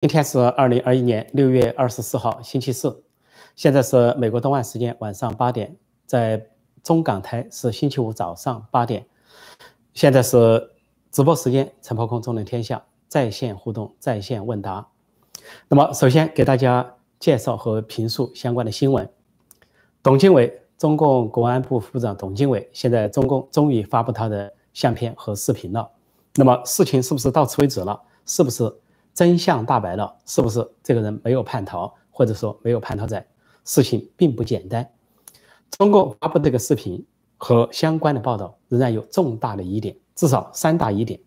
[0.00, 3.04] 今天是二零二一年六月二十四号，星期四。
[3.54, 5.76] 现在是美国东岸时间晚上八点，
[6.06, 6.48] 在
[6.82, 9.04] 中港台是星期五早上八点。
[9.92, 10.70] 现在是
[11.10, 14.88] 直播时间，陈破空中能天下在线互动、在线问答。
[15.68, 19.06] 那么，首先给大家介绍和评述相关的新闻。
[20.02, 25.90] 董经纬，中共国安部副部长董经纬，现在中共终于发布他的相片和视频了。
[26.36, 28.00] 那么，事情是不是到此为止了？
[28.24, 28.74] 是不是？
[29.20, 33.22] 真相大白了，是不是这个人没有叛逃，或者说没有叛逃在？
[33.66, 34.90] 事情并不简单。
[35.72, 37.04] 中共发布这个视频
[37.36, 41.20] 和相关的报道仍然有重大的疑点，至少三大疑点。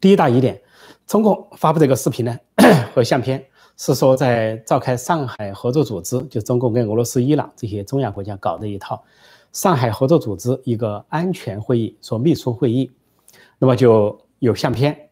[0.00, 0.58] 第一大疑点，
[1.06, 2.34] 中共发布这个视频呢
[2.94, 3.44] 和相片
[3.76, 9.04] 是说在召开上海合作组织，就中共跟俄罗斯、伊朗这些中亚国家搞的一套
[9.52, 12.90] 上海合作组织一个安全会议，说秘书会议，
[13.58, 15.10] 那么就有相片。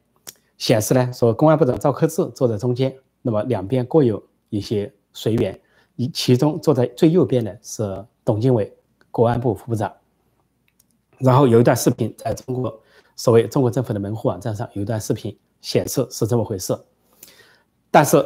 [0.60, 5.58] 显示呢，说公安部长赵克志坐在中间，那么两边各有一些随员，
[5.96, 8.70] 一其中坐在最右边的是董经纬，
[9.10, 9.90] 国安部副部长。
[11.16, 12.78] 然后有一段视频在中国
[13.16, 16.78] 所谓中国政府的门户网站上有一段视频显示是这么回事，
[17.90, 18.22] 但是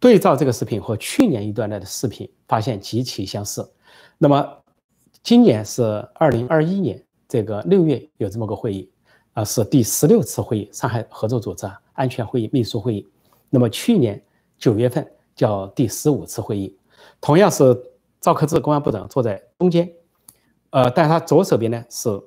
[0.00, 3.64] 对照这个视频和去年一段的视频，发现极其相似。
[4.18, 4.44] 那么
[5.22, 5.82] 今年是
[6.14, 8.90] 二零二一年这个六月有这么个会议。
[9.38, 13.08] 啊，是第十六次会议，上海合作组织安全会议秘书会议。
[13.50, 14.20] 那么去年
[14.58, 16.76] 九月份叫第十五次会议，
[17.20, 17.80] 同样是
[18.20, 19.88] 赵克志公安部长坐在中间，
[20.70, 22.20] 呃，但他左手边呢是，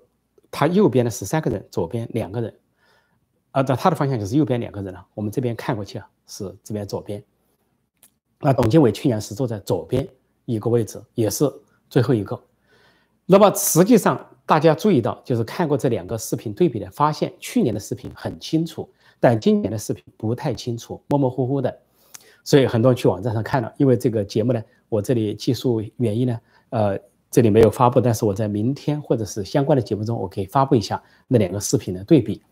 [0.49, 2.57] 他右边呢是三个人，左边两个人，
[3.51, 5.05] 啊，在他的方向就是右边两个人了。
[5.13, 7.21] 我们这边看过去啊，是这边左边。
[8.39, 10.07] 那董经纬去年是坐在左边
[10.45, 11.43] 一个位置，也是
[11.89, 12.41] 最后一个。
[13.25, 14.25] 那么实际上。
[14.51, 21.73] 大家注意到，就是看过这两个视频对比的，发现去年的视频很清楚，但今年的视频不太清楚，模模糊糊的。
[22.43, 26.37] 所以很多人去网站上看了，因为这个节目呢，我这里技术原因呢，
[26.71, 26.99] 呃，
[27.29, 32.43] 这里没有发布，但是我在明天或者是相关的节目中，我可以发布一下那两个视频的对比。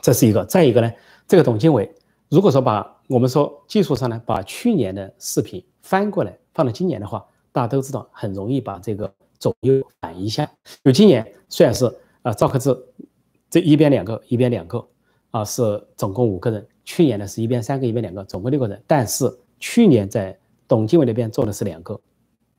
[0.00, 0.92] 这是一个，再一个呢，
[1.26, 1.92] 这个董经纬，
[2.28, 9.12] 如果说把我们说技术上呢，把去年的视频翻过来放到今年的话，大家都知道很容易把这个。
[9.40, 10.48] 左右反一下，
[10.84, 11.90] 就今年虽然是
[12.20, 12.76] 啊赵克志
[13.48, 14.86] 这一边两个，一边两个
[15.30, 18.80] 啊是总共五个人，去年呢是一边三个，一边两个，总共六个人。
[18.86, 21.98] 但是去年在董经纬那边坐的是两个，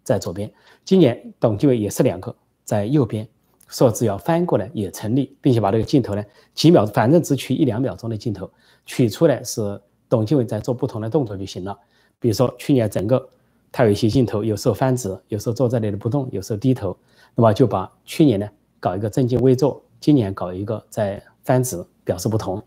[0.03, 0.52] 在左边，
[0.84, 3.28] 今年董经纬也是两个在右边，
[3.68, 6.25] 说只要翻过来也成立，并且把这个镜头呢
[6.56, 8.50] 几秒，反正只取一两秒钟的镜头，
[8.88, 11.78] 取出来是董经纬在做不同的动作就行了。
[12.20, 13.30] 比如说去年整个。
[13.72, 16.96] 他有一些镜头，有时候翻直，有时候坐在那里不动，有时候低头，
[17.36, 18.50] 那么就把去年呢
[18.80, 22.62] 搞一个正襟危坐，今年搞一个在翻直，表示不同。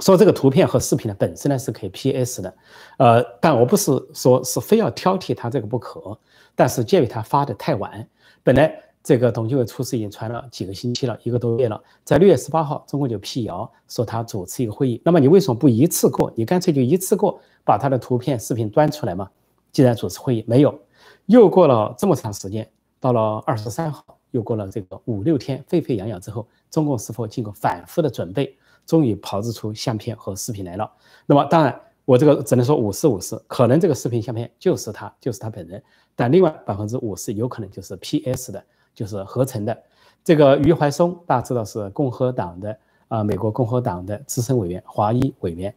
[0.00, 2.54] 说这个图片和视频呢本身呢是可以 PS 的，
[2.98, 6.18] 呃，但我不是说是非要挑剔他这个不可，
[6.54, 8.06] 但是鉴于他发的太晚，
[8.42, 16.32] 本来这个董建伟出事已经传了几个星期了，一个多月了，在六月十八号，中共就辟谣说他主持一个会议，那么你为什么不一次过？
[16.34, 19.30] 你干脆就一次过把他的图片、视频端出来嘛？
[19.76, 20.74] 既然主持会议没有，
[21.26, 22.66] 又过了这么长时间，
[22.98, 28.56] 到了二十三号，又过了这个五六天沸沸扬扬之后，中共是否经过反复的准备，
[28.86, 30.90] 终于炮制出相片和视频来了？
[31.26, 35.82] 那么当然，我这个只能说五十五十，可能这个视频相片就是他，就是他本人，
[36.14, 38.64] 但另外百分之五十有可能就是 PS 的，
[38.94, 39.78] 就是合成的。
[40.24, 45.74] 这个余怀松大家知道是共和党的啊，美国共和党的资深委员，华裔委员，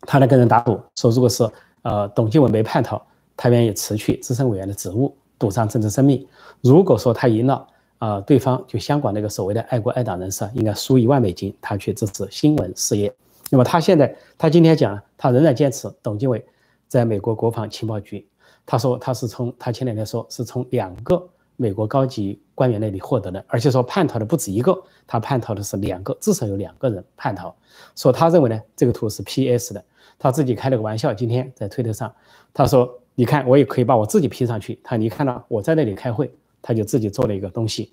[0.00, 1.46] 他来跟人打赌说，如果是。
[1.84, 3.00] 呃，董经纬没叛逃，
[3.36, 6.26] 他愿意辞去资深委员的职务，赌上政治生命。
[6.62, 7.66] 如果说他赢了，
[7.98, 13.14] 啊，对方就香港那个所谓的爱国爱党人士应该输一万美金，他去支持新闻事业。
[13.50, 16.42] 那么他现在，他今天讲，他仍然坚持董经纬
[16.88, 18.26] 在美国国防情报局。
[18.64, 21.22] 他说他是从他前两天说是从两个
[21.56, 24.74] 美国高级官员那里获得的，而且说叛逃的不止一个，
[25.06, 27.54] 他叛逃的是两个，至少有两个人叛逃。
[27.94, 29.84] 说他认为呢，这个图是 PS 的。
[30.18, 32.12] 他自己开了个玩笑，今天在推特上，
[32.52, 37.92] 他说：“你看，我也可以把我自己 P 上去。”他你看到我在那里开会，他就自己做了一个东西，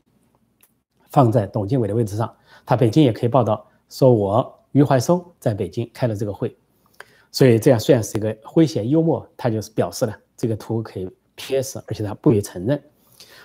[1.09, 2.33] 放在董经纬的位置上。
[2.65, 6.55] 他北京也可以报道说，我余怀松在北京开了这个会，
[7.31, 12.81] 所以这样虽然是一个诙谐幽默，他就是表示了这个图可以 PS，而且他不予承认。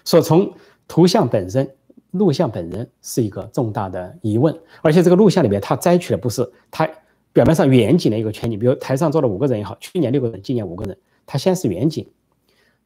[0.05, 0.53] 说从
[0.87, 1.69] 图像本身、
[2.13, 6.89] 录像本人是一个重大的疑问，而且这个录像里面他摘取的不是他。
[7.37, 10.97] 表面上远景的一个全景，比如台上坐了五个人也好，去年六个人，今年五个人，
[11.27, 12.09] 他先是远景，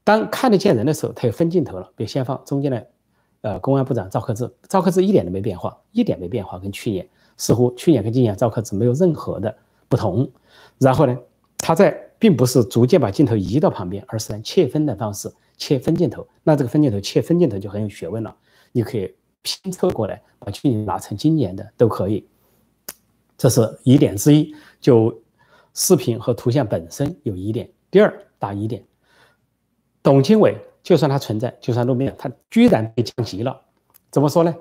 [0.03, 2.87] 当看得见人的时候，他有分镜头了，比如先放中间的，
[3.43, 9.57] 呃，公安部长赵克志，赵克志一点都没变化，一点没变化，跟去年似乎去年跟今年赵克志没有任何的
[9.89, 10.29] 不同。
[10.79, 11.17] 然后呢，
[11.57, 16.27] 他在并不是逐渐把镜头移到旁边，而是切分的方式切分镜头。
[16.43, 18.35] 那这个分镜头切分镜头就很有学问了，
[18.73, 22.27] 你可以拼凑过来，把去年拿成今年的都可以。
[23.41, 25.19] 这是疑点之一，就
[25.73, 27.67] 视频和图像本身有疑点。
[27.91, 28.85] 第二大疑点，
[30.03, 33.59] 董经纬就算他存在，就算露面，他居然被降级了。
[34.11, 34.55] 怎么说呢？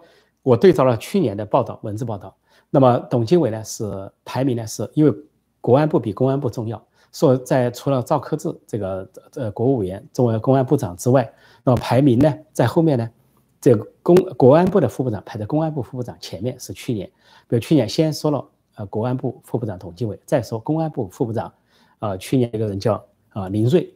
[0.43, 2.33] 我对照了去年的报道，文字报道。
[2.69, 5.13] 那么董经纬呢是排名呢是因为
[5.59, 6.81] 国安部比公安部重要，
[7.11, 9.05] 说在除了赵克志这个
[9.35, 11.29] 呃国务委员、作为公安部长之外，
[11.65, 13.09] 那么排名呢在后面呢，
[13.59, 17.05] 这个公国安部的副部长排在公安部副部长前面是去年，
[17.45, 18.47] 比如去年先说了。
[18.79, 21.53] 呃，国安部副部长董经纬，再说公安部副部长，
[21.99, 23.93] 呃，去年一个人叫啊林瑞，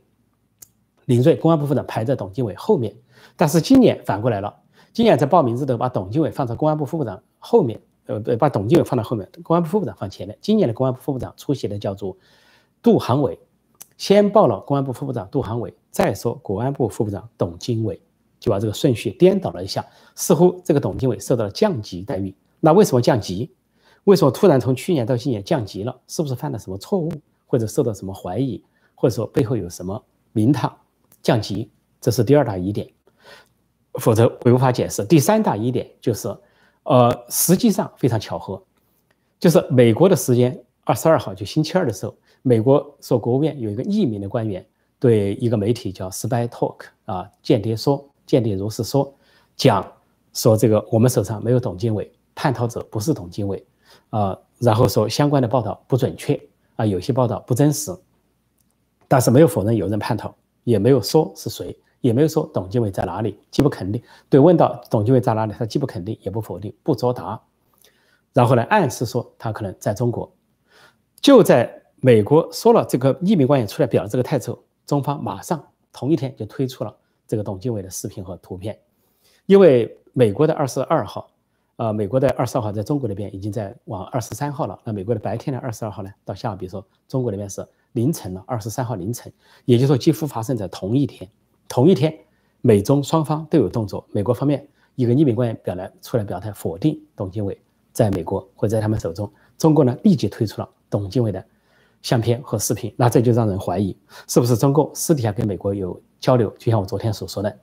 [1.05, 2.93] 林瑞，公安部副部长排在董经纬后面，
[3.37, 4.53] 但是今年反过来了，
[4.91, 10.37] 今年在报名字的把董经纬放在公安部副部长后面，呃，对把董经纬放到后面，公安部副部长放前面。
[10.41, 12.17] 今年的公安部副部长出席的叫做
[12.81, 13.39] 杜航伟，
[13.95, 18.01] 先报了公安部副部长杜航伟，再说国安部副部长董经纬，
[18.37, 22.35] 就把这个顺序颠倒了一下，似乎这个董经纬受到了降级待遇。
[22.59, 23.49] 那为什么降级？
[24.05, 25.97] 为什么突然从去年到今年降级了？
[26.07, 27.11] 是不是犯了什么错误，
[27.45, 28.61] 或者受到什么怀疑，
[28.95, 30.03] 或者说背后有什么
[30.33, 30.75] 名堂
[31.21, 31.69] 降级？
[32.01, 32.85] 这是第二大疑点，
[33.93, 35.05] 否则我无法解释。
[35.05, 36.27] 第三大疑点就是，
[36.83, 38.61] 呃，实际上非常巧合，
[39.39, 44.65] 就是美国的时间二十二号就星期二的时候，美国说国务院有一个匿名的官员
[44.99, 49.13] 对一个媒体叫 Spy Talk 啊，间谍说，间谍如是说，
[49.55, 49.89] 讲
[50.33, 53.65] 说这个我们手上没有董经纬，叛逃者不是董经纬。
[54.09, 56.39] 啊，然后说相关的报道不准确
[56.75, 57.95] 啊，有些报道不真实，
[59.07, 64.01] 但是没有否认有人叛逃，也没有说是谁，也没有说董经纬在哪里，既不肯定。
[64.29, 67.41] 对，问到董经纬在哪里，他既不肯定也不否定，不作答。
[68.33, 70.31] 然后呢，暗示说他可能在中国。
[71.21, 76.95] 就在美国说了这个匿名官员出来表这个态之后，中方马上同一天就推出了
[77.27, 78.77] 这个董经纬的视频和图片，
[79.45, 81.29] 因为美国的二十二号。
[81.77, 84.79] 呃，美国的二十二号在中国那边已经在往二十三号了。
[84.83, 89.33] 那美国的白天的二十二号呢，到下午，比如说中国那边是凌晨了，二十三号凌晨，
[89.65, 91.27] 也就是说几乎发生在同一天。
[91.67, 92.15] 同一天，
[92.61, 94.05] 美中双方都有动作。
[94.11, 97.59] 美国方面一个匿名官员表来出来表态否定董经纬
[97.91, 99.31] 在美国或在他们手中。
[99.57, 101.43] 中国呢立即推出了董经纬的
[102.03, 102.93] 相片和视频。
[102.95, 103.97] 那这就让人怀疑，
[104.27, 106.51] 是不是中共私底下跟美国有交流？
[106.59, 107.57] 就像我昨天所说的，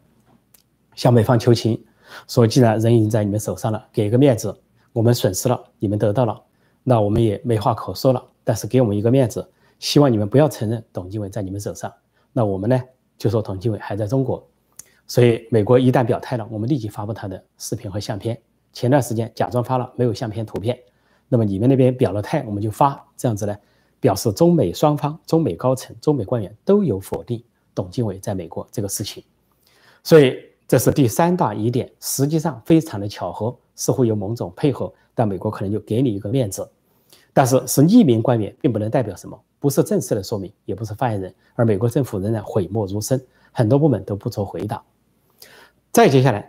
[0.96, 1.80] 向美方求情。
[2.28, 4.56] 说，既然人已经在你们手上了，给一个面子，
[4.92, 6.40] 我们损失了，你们得到了，
[6.82, 8.24] 那我们也没话可说了。
[8.42, 9.48] 但是给我们一个面子，
[9.78, 11.92] 希望你们不要承认董经纬在你们手上。
[12.32, 12.80] 那我们呢，
[13.16, 14.44] 就说董经纬还在中国。
[15.06, 18.40] 所以美国一旦表态了，我们立即发布他的视频和相片。
[18.72, 20.78] 前段时间假装发了，没有相片图片。
[21.28, 23.56] 那么你们那边表了态，我们就发，这样子呢，
[24.00, 27.42] 表示中美双方、中美高层、中美官员都有否定
[27.74, 29.22] 董经纬在美国这个事情。
[30.02, 30.49] 所以。
[30.70, 36.70] 这是第三大疑点，实际上非常的巧合，似乎有某种配合，但美国可能就给你一个面子，
[37.32, 43.20] 但是是匿名官员，并不能代表什么，不是正式的说明，也不是发言人，而美国政府仍然讳莫如深，
[43.50, 44.80] 很多部门都不做回答。
[45.90, 46.48] 再接下来，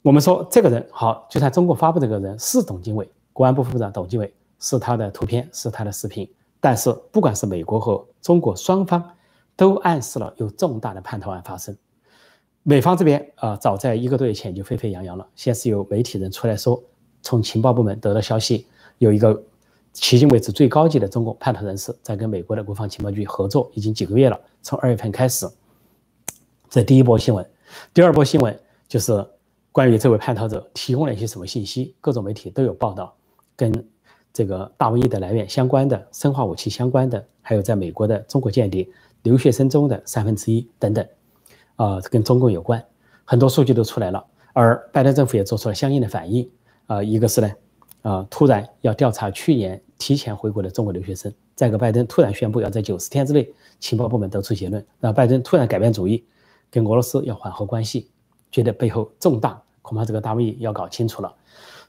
[0.00, 6.26] 我们说这个人好，就算中国发布这个人是董经纬，国安部副部长董经纬是他的图片，是他的视频，
[6.58, 9.10] 但是不管是美国和中国双方，
[9.56, 11.76] 都暗示了有重大的叛逃案发生。
[12.68, 15.26] 美方这边啊，早在一个多月前就沸沸扬扬了。
[15.34, 16.78] 先是有媒体人出来说，
[17.22, 18.66] 从情报部门得到消息，
[18.98, 19.32] 有一个
[19.94, 24.38] 迄今为止最高级的中共叛逃人士在跟美国的国防情报局合作，已经几个月了。
[24.60, 25.48] 从二月份开始，
[26.68, 27.50] 这第一波新闻。
[27.94, 28.54] 第二波新闻
[28.86, 29.26] 就是
[29.72, 33.16] 关于这位叛逃者提供了一些什么信息，各种媒体都有报道，
[33.56, 33.72] 跟
[34.30, 38.86] 这个大瘟疫的来源相关的、生化武器相关的，还有在美国的中国间谍
[39.22, 41.02] 留学生中的三分之一等等。
[41.78, 42.84] 啊，跟中共有关，
[43.24, 46.50] 很多数据都出来了，而拜登政府也做出了相应的反应。
[46.86, 47.52] 啊，一个是呢，
[48.02, 56.24] 啊，突然要调查去年提前回国的中国留学生；再一个，拜登突然宣布要在九十天之内情报部门得出结论，让拜登突然改变主意，
[56.70, 58.10] 跟俄罗斯要缓和关系，
[58.50, 61.32] 觉得背后重大，恐怕这个大瘟疫要搞清楚了。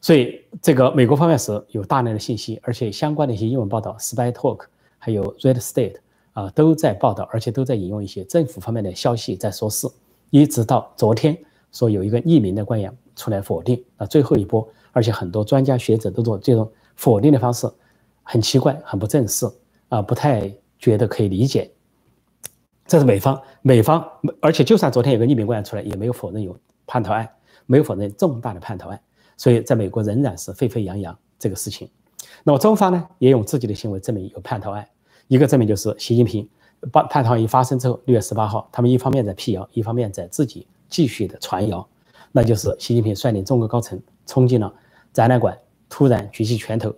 [0.01, 4.65] 所以，这个美国方面是有大量的信息，而且相关的一些英文报道，Spy Talk，
[4.97, 5.95] 还有 Red State。
[6.39, 9.89] 啊，都在报道，而且都在引用一些政府方面的消息在说事，
[10.29, 11.37] 一直到昨天
[11.73, 17.69] 说有一个匿名的官员出来否定，啊，最后一波，而且很多专家学者都做这种否定的方式，
[18.23, 19.45] 很奇怪，很不正式，
[19.89, 21.69] 啊，不太觉得可以理解。
[22.85, 24.01] 这是美方，美方，
[24.39, 27.27] 而且就算昨天有个匿名官员出来，也没有否认有叛逃案，
[27.65, 28.97] 没有否认重大的叛逃案，
[29.35, 31.89] 所以在美国仍然是沸沸扬扬这个事情。
[32.45, 34.87] 那么中方呢，也用自己的行为证明有叛逃案。
[35.29, 36.47] 一个证明就是习近平
[36.91, 41.87] 叛叛逃一发生之后，六月十八号，他们一方面在辟谣，一方面在自己继续的传谣，
[42.31, 44.73] 那就是习近平率领中国高层冲进了
[45.13, 45.55] 展览馆，
[45.87, 46.91] 突然举起拳头，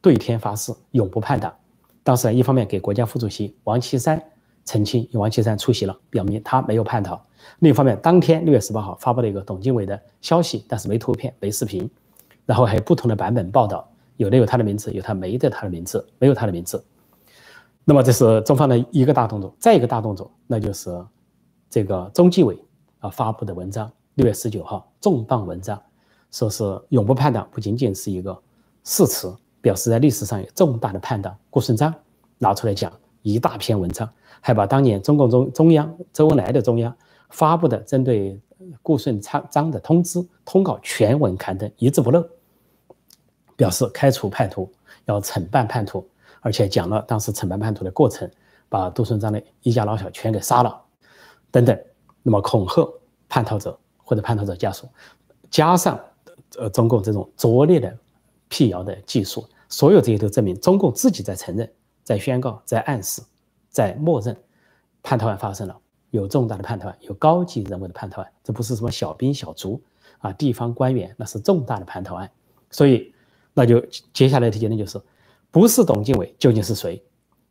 [0.00, 1.54] 对天发誓永不叛党。
[2.02, 4.20] 当时一方面给国家副主席王岐山
[4.64, 7.14] 澄清，因为王岐山出席了，表明他没有叛逃；
[7.60, 11.88] 另一方面，当天六月十八号发布了一个董经纬的消息，但是没图片、没视频，
[12.46, 16.84] 然后还有不同的版本报道，有的有他的名字，有他没的他的名字，没有他的名字。
[17.88, 20.90] 那么这是中方的一个大动作，再一个大动作，那就是
[21.70, 22.58] 这个中纪委
[22.98, 25.80] 啊发布的文章，六月十九号重磅文章，
[26.32, 28.36] 说是永不叛党，不仅仅是一个
[28.82, 31.38] 誓词，表示在历史上有重大的叛党。
[31.48, 31.94] 顾顺章
[32.38, 36.92] 拿出来讲一大篇文章，还把当年中共中中央周恩来的中央
[37.30, 38.36] 发布的针对
[38.82, 42.26] 顾顺章的通知通告全文刊登，一字不漏，
[43.54, 44.68] 表示开除叛徒，
[45.04, 46.04] 要惩办叛徒。
[46.40, 48.30] 而且讲了当时惩办叛徒的过程，
[48.68, 50.80] 把杜顺章的一家老小全给杀了，
[51.50, 51.78] 等等。
[52.22, 52.92] 那么恐吓
[53.28, 54.88] 叛逃者或者叛逃者家属，
[55.48, 56.00] 加上
[56.58, 57.96] 呃中共这种拙劣的
[58.48, 63.22] 辟谣的技术，所有这些都证明中共自己在承认、在宣告、在暗示、
[63.70, 64.36] 在默认
[65.04, 65.76] 叛逃案发生了，
[66.10, 69.80] 有重大的叛逃案，有高级人物的叛逃案，这不是什么小兵小卒
[70.18, 72.28] 啊，地方官员，那是重大的叛逃案。
[72.72, 73.14] 所以，
[73.54, 73.80] 那就
[74.12, 75.00] 接下来的结论就是。
[75.56, 77.02] 不是董经纬究竟是谁？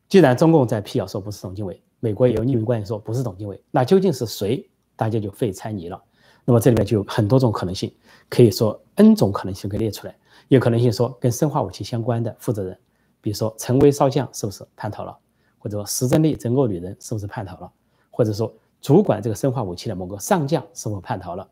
[0.08, 4.70] 既然中共在辟谣说不是董经纬，美国也有匿名官员说不是董经纬，那究竟是谁？
[4.96, 6.00] 大家就费猜疑了。
[6.46, 7.92] 那么这里面就有很多种可能性，
[8.30, 10.16] 可以说 N 种可能性可以列出来。
[10.50, 12.78] 有可能性说跟生化武器相关的负责人，
[13.22, 15.18] 比如说陈威少将是不是叛逃了？
[15.58, 17.72] 或者说石正丽整个女人是不是叛逃了？
[18.12, 21.50] 或者说主管这个生化武器的某个上将是否叛逃了？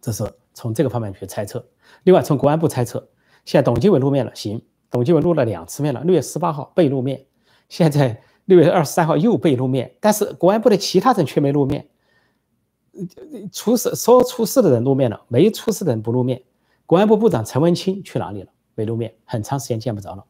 [0.00, 1.62] 这是从这个方面去猜测。
[2.04, 3.06] 另外从国安部猜测，
[3.44, 4.58] 现在董经纬露面了，行。
[4.92, 7.24] 董经纬露了两次面了，六月十八号被露面，
[7.68, 11.88] 现在六月二十三号又被露面，但是国安部的其他人却没露面。
[13.50, 16.42] 出事说出事的人露面了，没出事的人不露面。
[16.84, 18.50] 国安部部长陈文清去哪里了？
[18.74, 20.22] 没露面，很长时间见不着了。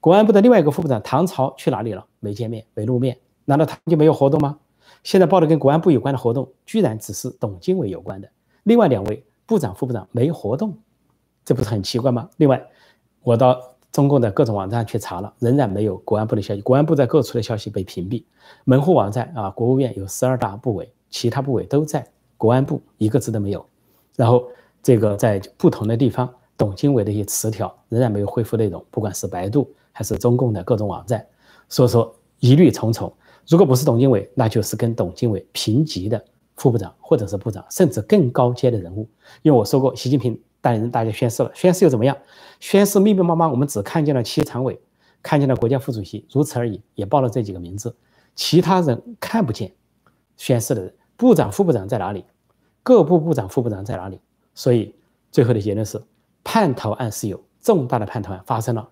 [0.00, 2.06] 国安部的另外一个副部长唐朝去哪里了？
[2.20, 3.18] 没见面，没露面。
[3.44, 4.58] 难道他就没有活动吗？
[5.04, 8.30] 现在报的跟国安部有关的活动，居然只是董经纬有关的，
[8.62, 10.78] 另外两位部长、副部长没活动，
[11.44, 12.30] 这不是很奇怪吗？
[12.38, 12.66] 另外，
[13.22, 13.75] 我到。
[13.96, 16.60] 中共的各种网站去查了，仍然没有国安部的消息。
[16.60, 18.22] 国安部在各处的消息被屏蔽。
[18.64, 23.66] 门户网站啊，国务院有十二大部委，其他部委都在，国安部一个字都没有。
[24.14, 24.46] 然后
[24.82, 31.26] 这个在不同的地方，董经纬的一些词条仍然没有恢复内容，不管是百度还是中共的各种网站。
[31.70, 33.10] 所以说疑虑重重。
[33.48, 36.22] 如果不是董经纬，那就是跟董经纬平级的
[36.56, 39.08] 副部长或者是部长，甚至更高阶的人物。
[39.40, 40.38] 因为我说过，习近平。
[40.66, 42.16] 带人大家宣誓了，宣誓又怎么样？
[42.58, 44.80] 宣誓密密麻麻，我们只看见了七常委，
[45.22, 47.94] 看见了国家副主席，如此而已，也报了这几个名字，
[48.34, 49.72] 其他人看不见。
[50.36, 52.24] 宣誓的人，部长、副部长在哪里？
[52.82, 54.20] 各部部长、副部长在哪里？
[54.56, 54.92] 所以
[55.30, 56.02] 最后的结论是，
[56.42, 58.88] 叛逃案是有重大的叛逃案发生了，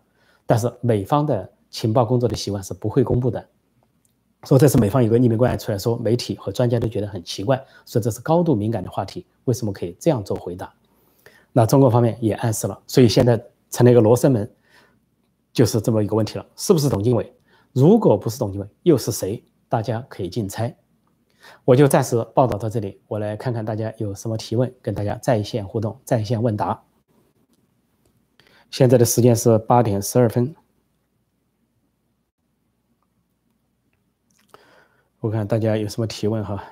[0.46, 3.44] 但是美方的情报工作的习惯是不会公布的。
[4.44, 10.72] 说这是美方有个匿名官员出来说，媒体和专家都觉得很奇怪，说这是高度敏感的话题，为什么可以这样做回答？
[11.56, 14.52] 那中国方面也暗示了，所以现在成了一个罗生门，
[15.52, 17.32] 就是这么一个问题了，是不是董经纬？
[17.72, 19.40] 如果不是董经纬，又是谁？
[19.68, 20.76] 大家可以竞猜。
[21.64, 26.82] 我就暂时报道到这里，我来看看大家有什么提问，跟大家在线互动、在线问答。
[28.70, 30.56] 现在的时间是八点十二分，
[35.20, 36.64] 我看大家有什么提问哈。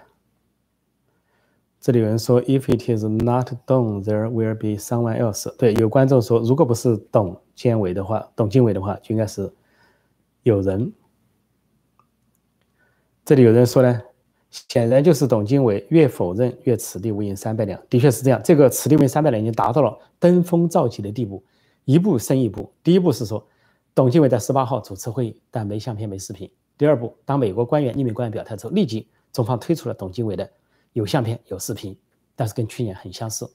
[1.82, 5.52] 这里有人说，If it is not Dong, there will be someone else。
[5.56, 9.52] 对，有观众说，如果不是董建伟的话，董建伟的话，就应该是
[10.44, 10.92] 有人。
[13.24, 14.00] 这里有人说呢，
[14.50, 18.40] 显然就是董经纬越否认越此地无银三百两，的确是这样。
[18.44, 21.42] 这个此地无银三百两已经达到了登峰造极的地步，
[21.84, 22.70] 一步升一步。
[22.84, 23.44] 第一步是说，
[23.92, 26.48] 董经纬在十八号主持会议，但没相片没视频。
[26.78, 30.48] 第二步，当美国官员、匿名官员表态之后，立即中方推出了董经纬的。
[30.92, 31.98] 有相片有视频，
[32.36, 33.50] 但是跟去年很相似。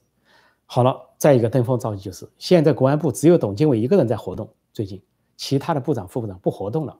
[0.66, 5.02] 好了，再一个登峰造极就是，现在国安部只有董经纬一个人在活动，最近
[5.36, 6.98] 其他的部长副部长不活动了。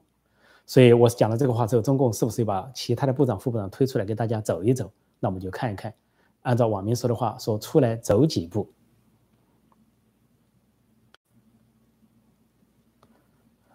[0.65, 4.91] 所以我讲了这个话之后，中共是不是又把其他的部长副部长推出来给大家走一走？
[5.19, 5.93] 那我们就看一看，
[6.41, 8.71] 按照网民说的话，说出来走几步。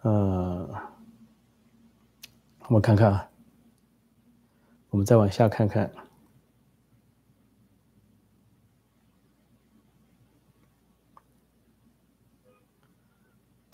[0.01, 0.69] 呃，
[2.67, 3.29] 我们看看啊，
[4.89, 5.89] 我们再往下看看。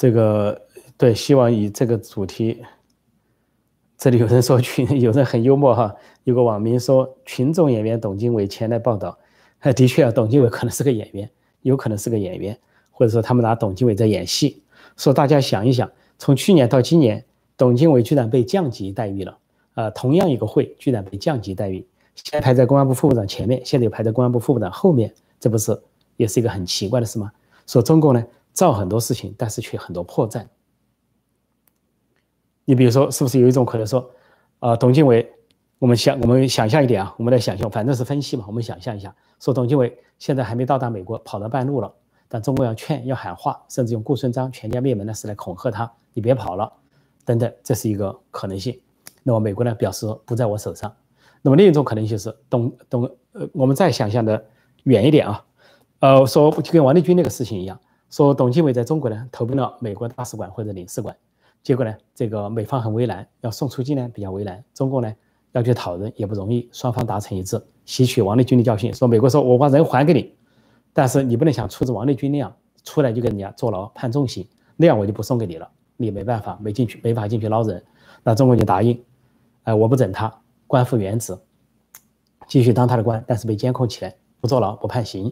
[0.01, 0.59] 这个
[0.97, 2.59] 对，希望以这个主题。
[3.99, 9.15] 这里有人说群，有人很幽默哈，有个网民说群众演员董经纬前来报道，
[9.75, 11.29] 的确啊，董经纬可能是个演员，
[11.61, 12.57] 有可能是个演员，
[12.89, 14.63] 或者说他们拿董经纬在演戏。
[14.97, 17.23] 说大家想一想，从去年到今年，
[17.55, 19.37] 董经纬居然被降级待遇了，
[19.75, 25.79] 呃，同样一个会居然被降级待遇，现在排在公安部副部长前面，现在又排在公安部副部长后面，这不是
[26.17, 27.31] 也是一个很奇怪的事吗？
[27.67, 30.45] 说中共呢造很多事情，但是却很多破绽。
[32.65, 34.09] 你比如说，是不是有一种可能说，
[34.59, 35.29] 呃，董建伟，
[35.79, 41.91] 我们想，我们想象一点啊，我们来想象，反正是分析嘛，我们想象一下，说董建伟现在还没到达美国，跑到半路了，
[42.27, 46.71] 但中国要劝，要喊话，甚至用顾顺章全家灭门的事来恐吓他，你别跑了，
[47.25, 48.79] 等等，这是一个可能性。
[49.23, 50.93] 那么美国呢，表示不在我手上。
[51.41, 53.03] 那么另一种可能性是，董董，
[53.33, 54.45] 呃，我们再想象的
[54.83, 55.45] 远一点啊，
[55.99, 57.79] 呃，说就跟王立军那个事情一样，
[58.11, 61.15] 说董经纬在中国呢投奔了美国大使馆或者领事馆。
[61.63, 65.13] 结果呢，这个美方很为难，要送出境呢比较为难，中共呢
[65.51, 70.33] 要去讨人也不容易，双方达成一致，吸取王立军的教训，说美国说我把人还给你，
[70.91, 72.51] 但是你不能像处置王立军那样
[72.83, 77.83] 出来就跟人家坐牢判重刑，那样我就不送给你了，你没办法没进去，没法进去捞人，
[78.23, 78.99] 那中国就答应，
[79.63, 81.37] 哎，我不整他，官复原职，
[82.47, 85.31] 继续当他的官，但是被监控起来，不坐牢不判刑，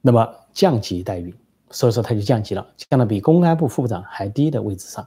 [0.00, 1.32] 那么降级待遇，
[1.72, 5.04] 所以说他就降级了，降到比公安部副部长还低的位置上。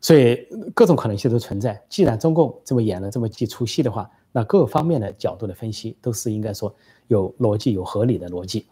[0.00, 1.82] 所以各种可能性都存在。
[1.88, 6.72] 既然中共这么演了这么几出戏的话，那各方面的角度的分析都是应该说
[7.06, 8.66] 有逻辑、有合理的逻辑。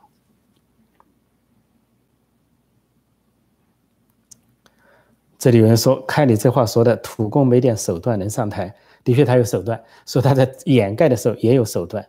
[5.39, 8.75] 这里有人说：“看你这话说的，土共没点手段能上台？
[9.03, 9.83] 的确，他有手段。
[10.07, 12.07] 说他在掩盖的时候也有手段，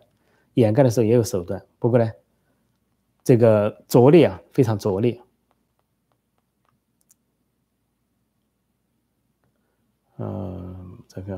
[0.54, 1.62] 掩盖的时候也有手段。
[1.78, 2.10] 不过呢，
[3.26, 5.18] 这个拙劣啊，非常拙劣。”
[10.18, 11.36] 嗯，这个，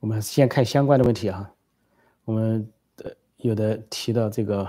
[0.00, 1.48] 我们先看相关的问题啊。
[2.24, 4.68] 我们的有的提到这个，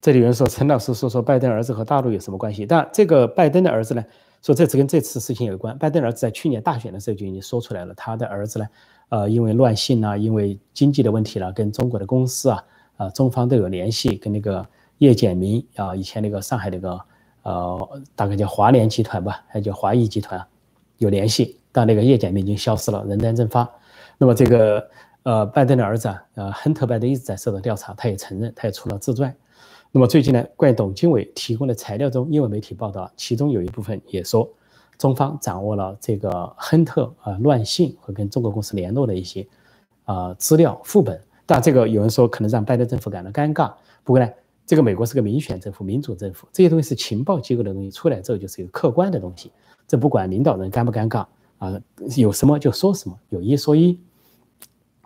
[0.00, 2.64] 这里有人说陈老师说说拜登儿子和大陆有什么关系？
[2.64, 4.02] 但这个拜登的儿子呢，
[4.42, 5.76] 说这次跟这次事情有关。
[5.76, 8.66] 拜登儿子在去年大选的时候就已经说出来了，他的儿子呢，
[9.12, 12.64] 呃，因为乱性啊，因为经济的问题了，跟中国的公司啊，
[12.96, 16.98] 啊，中方都有联系，跟那个叶简明啊，以前那个上海那个。
[17.44, 20.40] 呃，大概叫华联集团吧，还叫华谊集团，
[20.98, 21.58] 有联系。
[21.72, 23.68] 但那个叶简明已经消失了，人间蒸发。
[24.16, 24.88] 那么这个
[25.24, 29.34] 呃，拜登的儿子呃，亨特·拜登一直在受到调查，他也承认，他也出了自传。
[29.90, 34.48] 那么最近呢，关于董经纬提供的材料中，英文媒体报道，其中有一部分也说，
[35.02, 39.46] 中方掌握了这个亨特啊乱性和跟中国公司联络的一些
[40.04, 41.20] 啊资料副本。
[41.44, 43.72] 但这个有人说可能让拜登政府感到尴尬。
[44.04, 44.30] 不过呢。
[44.64, 49.50] 这个美国是个民选政府、民主政府，这些东西是情报机构的东西，出来之后就是一个客观的东西。
[49.88, 51.26] 这不管领导人尴不尴尬
[51.58, 51.78] 啊，
[52.16, 53.98] 有什么就说什么，有一说一，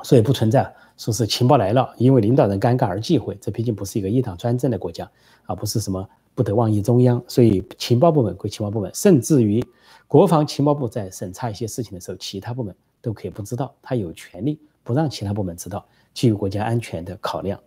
[0.03, 3.37] 所以不存在说是情报来了，因为领导人尴尬而忌讳。
[3.41, 5.11] 这毕竟不是一个一党专政的国家
[5.47, 9.65] 啊，不是什么不得妄议中央，所以情报部门归情报部门，甚至于
[10.07, 17.59] 国防情报部在审查一些事情的时候，其他部门都可以不知道，他有权利不让其他部门知道，基于国家安全的考量。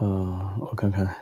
[0.00, 1.16] 嗯，我看看，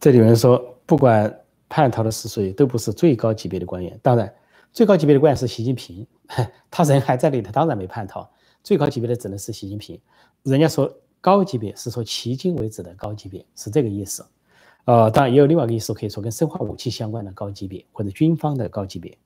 [0.00, 1.32] 这里有人说，不管
[1.68, 3.96] 叛逃的是谁，都不是最高级别的官员。
[4.02, 4.34] 当然，
[4.72, 6.04] 最高级别的官员是习近平，
[6.70, 8.30] 他人还在里头，当然没叛逃。
[8.62, 10.00] 最高级别的只能是习近平。
[10.42, 14.24] 人家说高级别是说迄今为止的高级别，是这个意思。
[14.86, 19.16] 呃，当然也有另外一个意思，可以说跟生化武器相关的高级别，或者军方的高级别。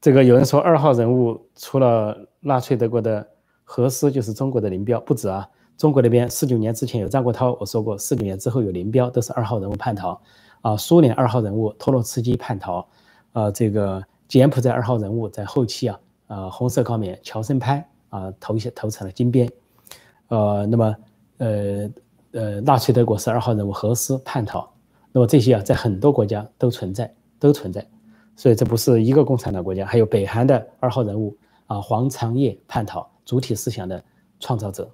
[0.00, 3.28] 这个有人说二号人物除了纳粹德国的
[3.64, 5.48] 核斯就是中国的林彪，不止啊。
[5.76, 10.20] 中国那边四九年之前有张国焘，我说过四九年之后有林彪，都是二号人物叛逃
[10.62, 10.76] 啊。
[10.76, 12.86] 苏联二号人物托洛茨基叛逃，
[13.32, 19.50] 啊，这个柬埔寨二号人物在后期啊，啊，红色高棉乔森潘啊投下投成了金边，
[20.28, 20.96] 呃，那么
[21.38, 21.90] 呃
[22.32, 24.70] 呃，纳粹德国是二号人物何斯叛逃，
[25.12, 27.86] 那么这些啊在很多国家都存在，都存在。
[28.36, 34.02] 所以这不是一个共产党国家，还有北韩的二号人物啊，黄长业叛逃，主体思想的
[34.38, 34.88] 创造者。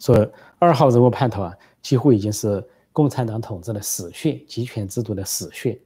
[0.00, 5.80] 说二号人物叛逃啊，几乎已经是共产党统治的死穴，集权制度的死穴。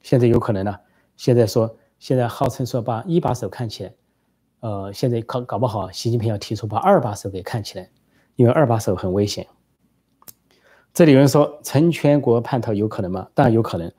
[0.00, 0.78] 现在有可能呢，
[1.16, 3.94] 现在说，现在号称说把一把手看起来，
[4.60, 7.88] 呃，现在搞搞不好，习近平要提出把二把手给看起来，
[8.36, 9.46] 因为二把手很危险。
[10.92, 13.28] 这里有人说陈全国叛逃有可能吗？
[13.34, 13.90] 当然有可能。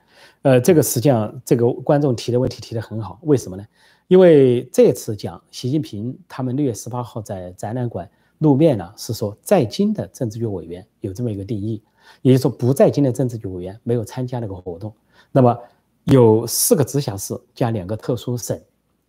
[0.43, 3.65] 呃，这个实际上这个观众提的问题提得很好，为什么呢？
[4.09, 8.09] 因为这次讲习近平他们六月十八号在展览馆
[8.43, 11.81] 露面呢，是说在京的政治局委员有这么一个定义，
[12.21, 14.93] 也就是说不在京的政治局委员没有参加那个活动。
[15.31, 15.57] 那么
[16.03, 18.61] 有四个直辖市加两个特殊省，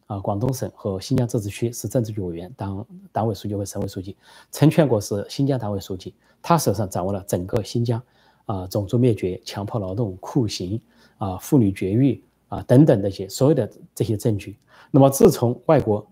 [0.06, 4.16] 啊，广东省和新疆自治区是政治局委员当党委书记或省委书记，
[4.50, 8.00] 陈全国是新疆党委书记，他手上掌握了整个新疆，
[8.46, 10.80] 啊，种族灭绝、强迫劳动、酷刑。
[11.16, 14.58] 啊，妇女绝育啊，等等这些所有的这些证据。
[14.90, 16.04] 那么自从外国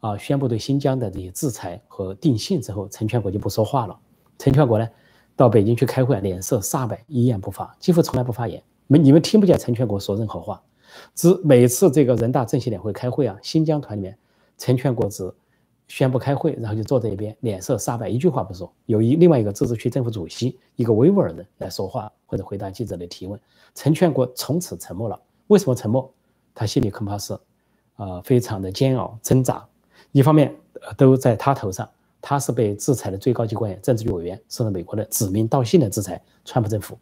[0.00, 3.98] 啊宣布对新疆的这些制裁和定性之后，陈全国就不说话了。
[4.38, 4.88] 陈全国呢，
[5.36, 8.62] 到北京去开会，脸色煞白，一言不发，几乎从来不发言。
[8.86, 10.60] 没你们听不见陈全国说任何话。
[11.14, 14.18] 只每次这个人大政协两会开会啊，新疆团里面，
[14.58, 15.32] 陈全国只
[15.86, 18.72] 宣布开会，然后就坐在一边，脸色煞白，一句话不说。
[18.86, 23.38] 有一另外一个自治区政府主席，一个维吾尔人来说话或者回答记者的提问。
[23.74, 25.20] 陈全国从此沉默了。
[25.46, 26.12] 为什么沉默？
[26.54, 27.38] 他心里恐怕是，
[27.96, 29.64] 呃，非常的煎熬挣扎。
[30.12, 30.54] 一方面，
[30.96, 31.88] 都在他头上，
[32.20, 36.20] 他是被制裁的最高级官员、政治局委员，受到美国的指名道姓的制裁。
[36.44, 36.98] 川普政府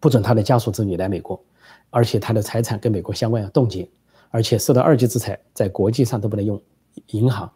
[0.00, 1.40] 不准他的家属子女来美国，
[1.90, 3.88] 而且他的财产跟美国相关要冻结，
[4.30, 6.60] 而且受到二级制裁，在国际上都不能用
[7.08, 7.50] 银行。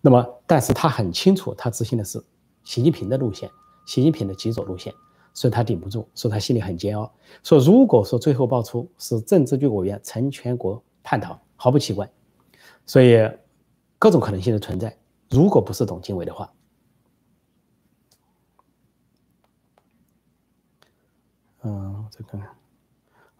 [0.00, 2.22] 那么，但是他很清楚，他执行的是
[2.62, 3.50] 习近平的路线，
[3.86, 4.92] 习近平的极左路线。
[5.36, 7.12] 所以他顶不住，说他心里很煎熬。
[7.42, 12.08] 说如果说最后爆出是政治局委员陈全国叛逃，毫不奇怪。
[12.86, 13.28] 所以
[13.98, 14.96] 各种可能性的存在。
[15.30, 16.52] 如果不是董经纬的话，
[21.62, 22.50] 嗯，再看看，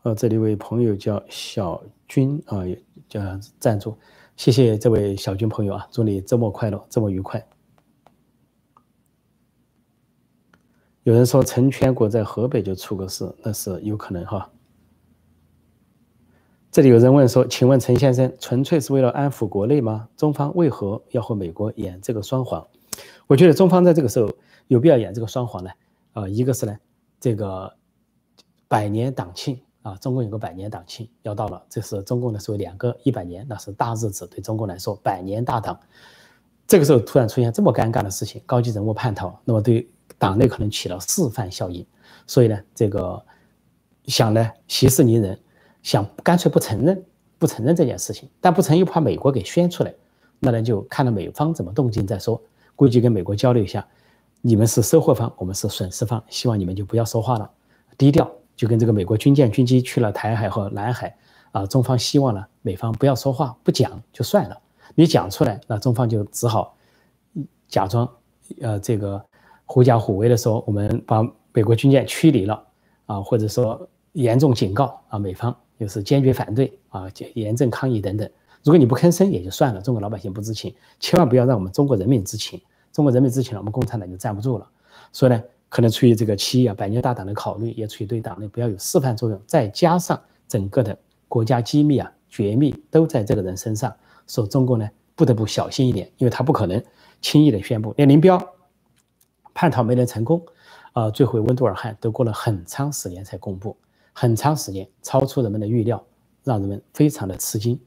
[0.03, 2.63] 呃，这里一位朋友叫小军啊，
[3.09, 3.21] 叫
[3.61, 3.97] 赞助，
[4.37, 7.47] 谢谢这位小军朋友啊，祝你周末快乐，周末愉快。
[11.03, 14.51] 有人说陈全国在河北就出个事，那是有可能哈。
[16.75, 20.09] 这里有人问说：“请问陈先生，纯粹是为了安抚国内吗？
[20.17, 22.67] 中方为何要和美国演这个双簧？”
[23.29, 24.29] 我觉得中方在这个时候
[24.67, 25.71] 有必要演这个双簧呢？
[26.15, 26.77] 啊，一个是呢，
[27.21, 27.73] 这个
[28.67, 35.79] 百年党庆啊，中共有个百年党庆要到了，这是中共的所谓两个一百年，那是大日子，对中共来说，百年大党。
[36.67, 39.89] 这个时候突然出现这么尴尬的事情，高级人物叛逃，那么对。
[40.19, 41.87] 党内可能起了示范效应，
[42.27, 43.25] 所以呢，这个
[44.07, 45.39] 想呢息事宁人，
[45.85, 47.01] 想干脆不承认，
[47.39, 49.95] 不承认这件事情，但不承认又怕美国给宣出来，
[50.41, 52.43] 那人就看到美方怎么动静再说，
[52.75, 53.87] 估计跟美国交流一下，
[54.41, 57.49] 你们是收获方，我们是损失方，希望你们就不要说话了，
[57.97, 61.17] 低调，就跟这个美国军舰军机去了台海和南海，
[61.53, 64.59] 啊，中方希望呢美方不要说话，不讲就算了，
[64.97, 66.77] 你讲出来，那中方就只好
[67.69, 68.09] 假装，
[68.61, 69.25] 呃，这个。
[69.67, 72.63] 狐假虎威的说，我们把美国军舰驱离了
[73.07, 78.29] 啊，或者说严重警告啊，美方又是坚决反对啊，严正抗议等等。
[78.63, 82.61] 如果你不吭声也就算了，中国老百姓不知情，千万不要让我们中国人民知情。
[82.93, 84.67] 中国人民知情了，我们共产党就站不住了。
[85.13, 90.97] 所以呢，可能出于这个七一啊百年大党的考虑，也出于对党内不要有示范作用，再加上整个的
[91.29, 93.95] 国家机密啊绝密都在这个人身上，
[94.27, 96.83] 所以中国呢不得不小心一点，因为他不可能
[97.21, 98.41] 轻易的宣布连林彪。
[99.53, 100.45] 叛逃没能成功，
[100.95, 103.77] 啊，最后温都尔汗都过了很长时间才公布，
[104.15, 106.03] 很长时间超出人们的预料，
[106.45, 107.79] 让人们非常的吃惊。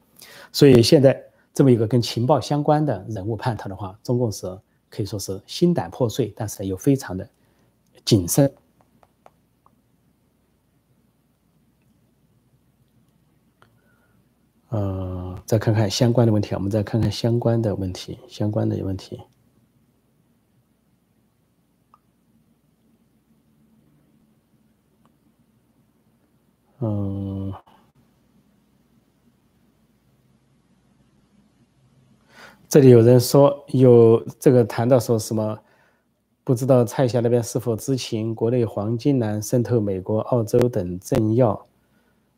[0.51, 1.19] 所以现在
[1.53, 4.45] 这么一个跟情报相关的人物叛逃的话，中共是
[4.89, 7.27] 可以说是心胆破碎，但是又非常的
[8.05, 8.51] 谨慎。
[14.69, 19.17] 呃，再看看相关的问题，我们再看看相关的问题，相关的问题。
[26.79, 27.51] 嗯，
[32.69, 35.57] 这里有人说有这个谈到说什么，
[36.43, 38.35] 不知道蔡霞那边是否知情？
[38.35, 41.65] 国内黄金蓝渗透美国、澳洲等政要，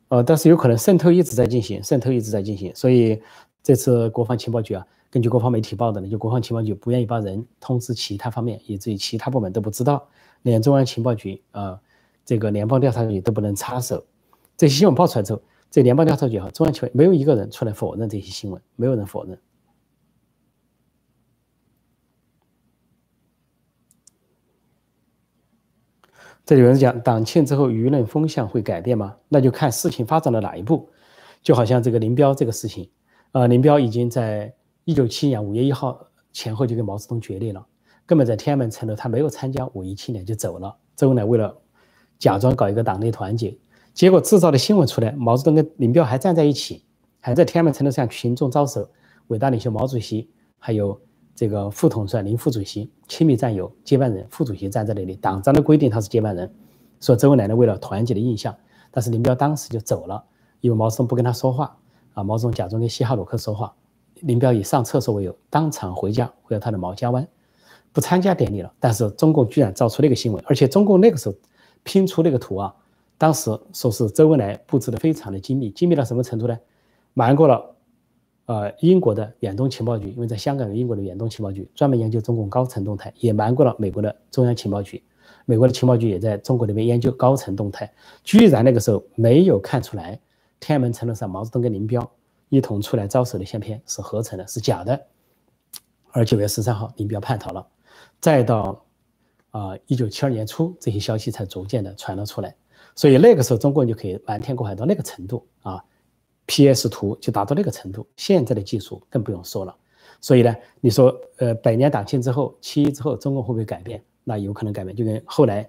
[0.08, 2.73] 呃，但是有可能渗透一直在进行，渗透一直在进行。
[2.73, 3.21] 所以
[3.62, 10.08] 这次国防情报局啊，根据国防媒体报的呢，就国防情报局不愿意把人通知其他方面，以至于其他部门都不知道，
[10.43, 11.78] 连中央情报局啊，
[12.23, 14.02] 这个联邦调查局都不能插手。
[14.60, 15.41] 这些新闻爆出来之后，
[15.72, 19.39] 这联邦调查局和中央情报没有一个人出来否认这些新闻，没有人否认。
[26.45, 29.15] 这里有人讲，党庆之后舆论风向会改变吗？
[29.30, 30.89] 那就看事情发展到哪一步。
[31.41, 32.91] 就好像这个林彪这个事情，
[33.32, 37.65] 呃，林彪已经在一九七年五月一号前后就跟毛泽东决裂了，
[38.06, 40.76] 根本在天安门城楼他没有参加五一庆典就走了。
[40.98, 41.58] 周恩来为了
[42.17, 43.58] 假装搞一个党内团结，
[43.99, 46.85] 结果制造的新闻出来，毛泽东跟林彪还站在一起，
[47.19, 48.89] 还在天安门城楼上群众招手，
[49.27, 50.97] 伟大领袖毛主席还有
[51.35, 56.49] 这个副统帅林副主席亲密战友接班人副主席站在那里，党章的规定他是接班人，
[57.01, 58.55] 说周恩来呢为了团结的印象，
[58.89, 60.23] 但是林彪当时就走了，
[60.62, 61.75] 因为毛泽东不跟他说话
[62.13, 63.75] 啊，毛泽东假装跟西哈鲁克说话，
[64.21, 67.27] 林彪以上厕所为由当场回家回到他的毛家湾。
[67.91, 71.35] 不参加典礼了，但是中共居然造出那个新闻，而且中共那个时候
[71.83, 72.73] 拼出那个图啊，
[73.19, 76.58] 当时说是周恩来布置的非常的精密，精密到什么程度呢？
[77.13, 77.75] 瞒过了
[78.45, 85.03] 呃英国的远东情报局，因为在香港有英国的远东情报局，专门研究中共高层动态，也瞒过了美国的中央情报局，
[85.45, 87.91] 美国的情报局也在中国那边研究高层动态，
[88.23, 90.17] 居然那个时候没有看出来
[90.62, 92.10] 天安门城楼上毛泽东跟林彪
[92.47, 94.99] 一同出来招手的相片是合成的，是假的，
[96.12, 97.67] 而九月十三号林彪叛逃了。
[98.21, 98.86] 再到，
[99.51, 102.55] 啊，一九七二年初，这些消息才逐渐的传了出来，
[102.99, 105.81] 所以那个时候中国人就可以瞒天过海到那个程度啊
[106.47, 106.89] ，P.S.
[106.89, 109.73] 图就达到那个程度，现在的技术更不用说了。
[110.19, 114.03] 所以呢，你说，呃，百年党庆之后，七一之后，中国会不会改变？
[114.25, 115.65] 那有可能改变，就跟后来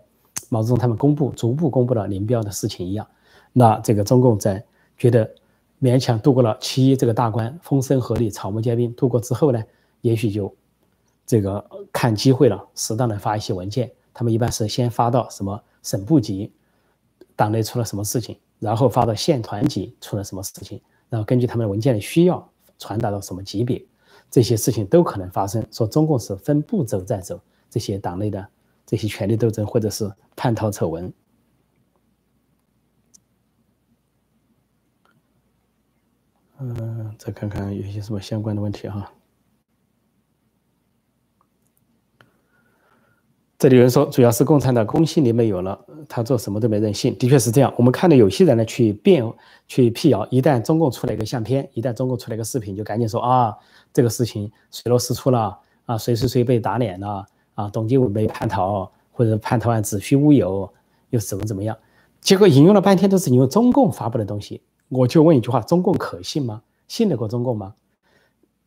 [0.48, 3.06] 毛泽东他们公布、逐步公布了林彪的事情一样。
[3.52, 4.60] 那这个中共在
[4.98, 5.32] 觉得
[5.80, 9.62] 勉强度过了七一这个大关，风声鹤唳、草木皆兵度过之后呢，
[10.00, 10.52] 也许就。
[11.24, 16.50] 这个看机会了，适当的发一些文件，他们一般是先发到什么省部级，
[17.40, 22.46] 党内出了什么事情，然后发到县团级出了什么事情，然后根据他们的文件的需要
[22.78, 23.82] 传达到什么级别，
[24.30, 25.66] 这些事情都可能发生。
[25.70, 28.46] 说中共是分步骤在走，这些党内的
[28.84, 31.10] 这些权力斗争或者是叛逃丑闻。
[36.58, 39.10] 嗯，再看看有些什么相关的问题哈。
[43.60, 47.14] 这里有人说，主要是共产党公信力没有了，他做什么都没人信。
[47.18, 47.70] 的确是这样。
[47.76, 49.22] 我们看到有些人呢去辩、
[49.68, 53.54] 去辟谣，一旦中共出来一个相片，一旦中共出来一个视频，就赶紧说啊，
[53.92, 60.66] 这个事情水落石出了啊，谁谁谁被打脸了啊，董建伟被叛逃，或者叛逃案子虚乌有，
[61.10, 61.76] 又怎么怎么样？
[62.22, 64.62] 结果引用了半天都是引用中共发布的东西。
[64.88, 66.62] 我就问一句话：中共可信吗？
[66.88, 67.74] 信得过中共吗？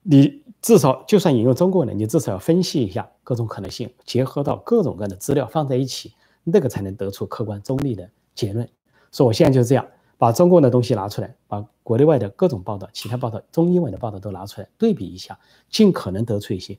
[0.04, 6.14] 你至少就算引用中国的，你至少要分析一下各种可能性，结合到各种各样的资料放在一起，
[6.44, 8.68] 那个才能得出客观中立的结论。
[9.12, 9.86] 说我现在就是这样，
[10.18, 15.40] 把中共的东西拿出来，把国内外的各种报道、其他报道、中英文的报道都拿出来对比一下，
[15.70, 16.78] 尽可能得出一些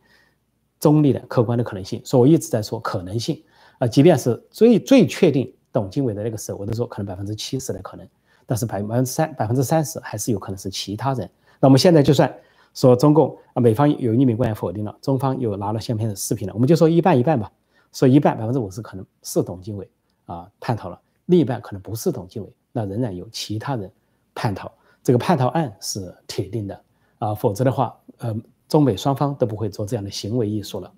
[0.78, 2.02] 中立的客观的可能性。
[2.04, 3.42] 说我一直在说可能性
[3.78, 8.06] 啊，即便是最最确定董经纬的那个时候，我都说可能百分之七十的可能，
[8.44, 11.30] 但是百百分之三百分之三十还是有可能是其他人。
[11.60, 12.32] 那我们现在就算。
[12.74, 17.50] 说中共啊，美方有匿名官员否定了，中方又拿了相片的视频了，我们就说一半一半吧。
[17.92, 19.88] 说一半百分之五十可能是董经纬
[20.26, 23.88] 啊叛逃了，另一半可能不是董经纬，那仍然有其他人
[24.34, 24.68] 叛逃。
[25.00, 26.84] 这个叛逃案是铁定的
[27.20, 28.34] 啊，否则的话，呃，
[28.68, 30.92] 中美双方都不会做这样的行为艺术了。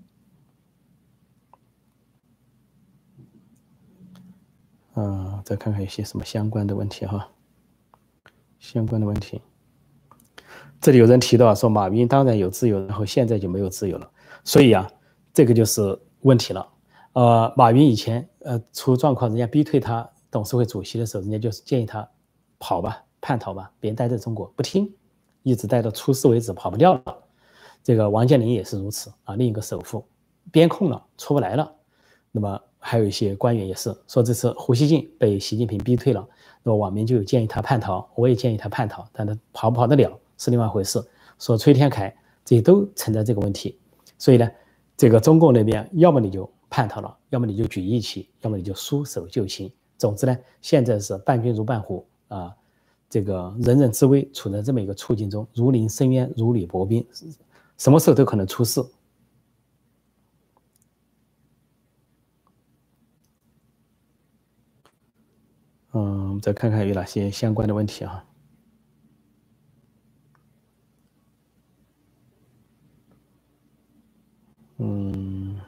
[4.95, 7.29] 嗯，再看看一些什么相关的问题哈，
[8.59, 9.43] 相关的问题。
[10.87, 14.09] 这里有人提到说，马云当然有自由，然后现在就没有自由了，
[14.45, 14.89] 所以啊，
[15.35, 16.65] 这个就是问题了。
[17.15, 22.09] 呃，马云以前呃出状况，人家逼退他董事会主席的时候，人家就是建议他
[22.61, 24.89] 跑吧，叛逃吧，别待在中国，不听，
[25.43, 27.03] 一直待到出事为止，跑不掉了。
[27.83, 30.07] 这个王健林也是如此啊，另一个首富
[30.53, 31.69] 边控了，出不来了。
[32.31, 36.25] 那么还有一些官员也是说，这次胡锡进被习近平逼退了，
[36.63, 40.17] 那么网民就有建议他叛逃，我也建议他叛逃，但他跑不跑得了？
[40.39, 41.03] 是另外一回事。
[41.39, 43.79] 说崔天凯这些都存在这个问题，
[44.17, 44.51] 所以呢，
[44.97, 49.71] 这个中共那边要么你就叛逃了，要么你就举义旗，要么你就束手就擒。
[49.99, 52.55] 总之呢，现在是伴君如伴虎啊，
[53.09, 57.07] 这个人人自危，处在这么一个处境中，如临深渊，如履薄冰，
[57.77, 58.83] 什么时候都可能出事。
[65.93, 68.25] 嗯，再看看有哪些相关的问题啊？
[74.79, 75.59] 嗯，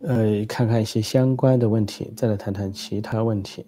[0.00, 3.64] 呃，看看一些相关的问题，再来谈谈其他问题。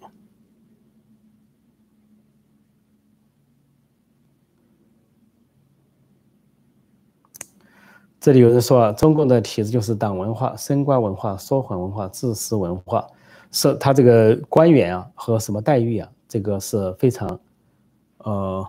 [8.19, 13.07] 这里有人说啊，中共的体制就是党文化、升官文化、说谎文化、自私文化，
[13.51, 17.39] 是他这个官员啊和什么待遇啊，这个是非常，
[18.19, 18.67] 呃，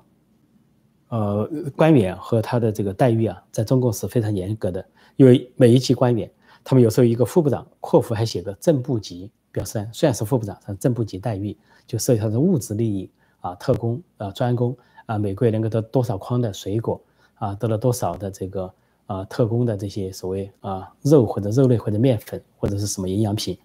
[1.09, 4.83] 呃，官员和他的这个待遇啊，在中共是非常严格的。
[5.17, 6.31] 因为每一级官员，
[6.65, 17.01] 他们有时候一个副部长括弧还写个正部级，表示虽然是副部长，但正部级待遇，就涉及他的物质利益啊，特工啊，专工啊，每个月能够得多少筐的水果
[17.35, 18.73] 啊，得了多少的这个
[19.07, 23.59] 啊，特工的这些所谓啊肉或者肉类或者面粉或者是什么营养品。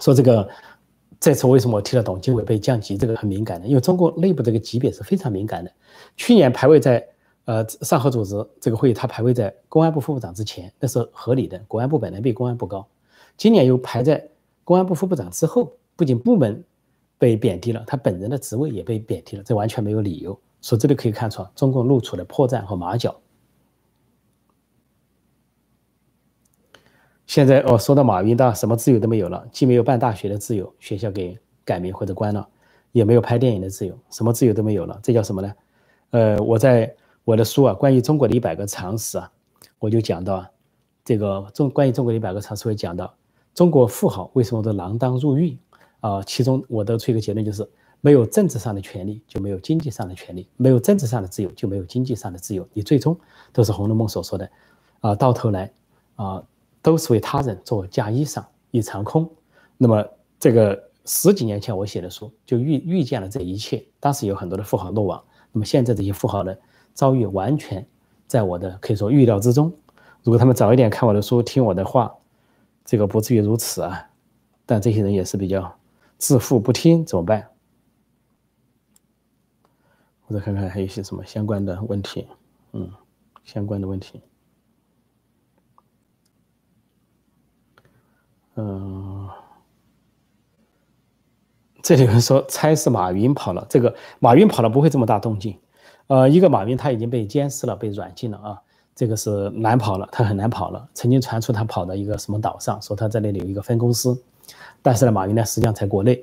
[0.00, 0.48] 说这个
[1.20, 5.70] 这次为什么我提到董经纬被降级，这个很敏感的，因为中国内部这个级别是非常敏感的。
[6.16, 7.06] 去年排位在
[7.44, 11.58] 呃上合组织这个会议，他排位在公安部副部长之前，那是合理的。
[11.68, 12.86] 公安部本来比公安部高，
[13.36, 14.26] 今年又排在
[14.64, 16.62] 公安部副部长之后，不仅部门
[17.18, 20.38] 被贬低了，他本人的职位也被贬低了，这完全没有理由。
[20.60, 23.14] 所以这里可以看出中共露出的破绽和马脚。
[27.26, 32.46] 现在哦，说到马云，的什么自由都没有了，既没有办大学的自由，学校给改名或者关了，
[32.92, 35.52] 也没有拍电影的自由，什么自由都没有了，这叫什么呢？
[36.10, 39.30] 呃，我在我的书啊，关于中国的一百个常识啊，
[39.78, 40.50] 我就讲到啊，
[41.04, 43.14] 这个中关于中国的一百个常识会讲到，
[43.54, 45.56] 中国富豪为什么都锒铛入狱
[46.00, 46.22] 啊？
[46.24, 47.68] 其中我得出一个结论，就是
[48.00, 52.68] 没有政治上的权利，就没有经济上的权利；没有政治上的自由，就没有经济上的自由。
[52.72, 53.16] 你最终
[53.52, 54.50] 都是《红楼梦》所说的
[54.98, 55.72] 啊，到头来
[56.16, 56.42] 啊，
[56.82, 59.30] 都是为他人做嫁衣裳一场空。
[59.78, 60.04] 那么
[60.40, 65.22] 这个十几年前我写的书就预预见了这一切，当时有很多的富豪落网。
[65.52, 66.52] 那么现在这些富豪呢
[66.94, 67.86] 遭遇完全
[68.26, 69.72] 在我的可以说预料之中。
[70.22, 72.14] 如果他们早一点看我的书，听我的话，
[72.84, 74.08] 这个不至于如此啊。
[74.64, 75.78] 但这些人也是比较
[76.18, 77.48] 自负，不听怎么办？
[80.26, 82.26] 我再看看还有些什么相关的问题，
[82.72, 82.90] 嗯，
[83.44, 84.22] 相关的问题，
[88.54, 89.28] 嗯。
[91.82, 95.58] 这里有人说猜是马云跑了，这个马云跑了不会这么大动静，
[96.08, 98.60] 呃，一个马云他已经被监视了，被软禁了啊，
[98.94, 100.86] 这个是难跑了，他很难跑了。
[100.92, 104.20] 曾经传出他跑到一个什么岛上，说他在那里有一个分公司，
[104.82, 106.22] 但是呢，马云呢实际上在国内，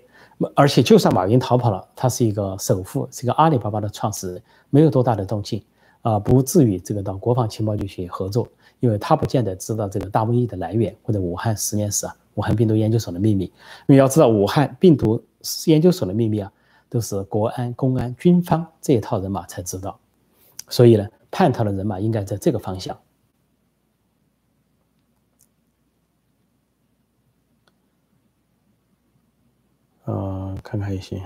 [0.54, 5.64] 而且就算马云逃跑了，他是一个首富，是一个阿里巴巴的创始人，没有多大的动静
[6.02, 8.48] 啊，不至于这个到国防情报局去合作，
[8.80, 13.52] 因为他不见得知道这个大瘟疫的来源或者武汉实验室啊，武汉病毒研究所的秘密，因
[13.88, 15.22] 为要知道武汉病毒。
[15.68, 16.52] 研究所的秘密啊，
[16.90, 20.00] 都是国安、公安、军方这一套人马才知道，
[20.68, 23.00] 所以呢，叛逃的人马应该在这个方向。
[30.06, 31.22] 呃，看看一些，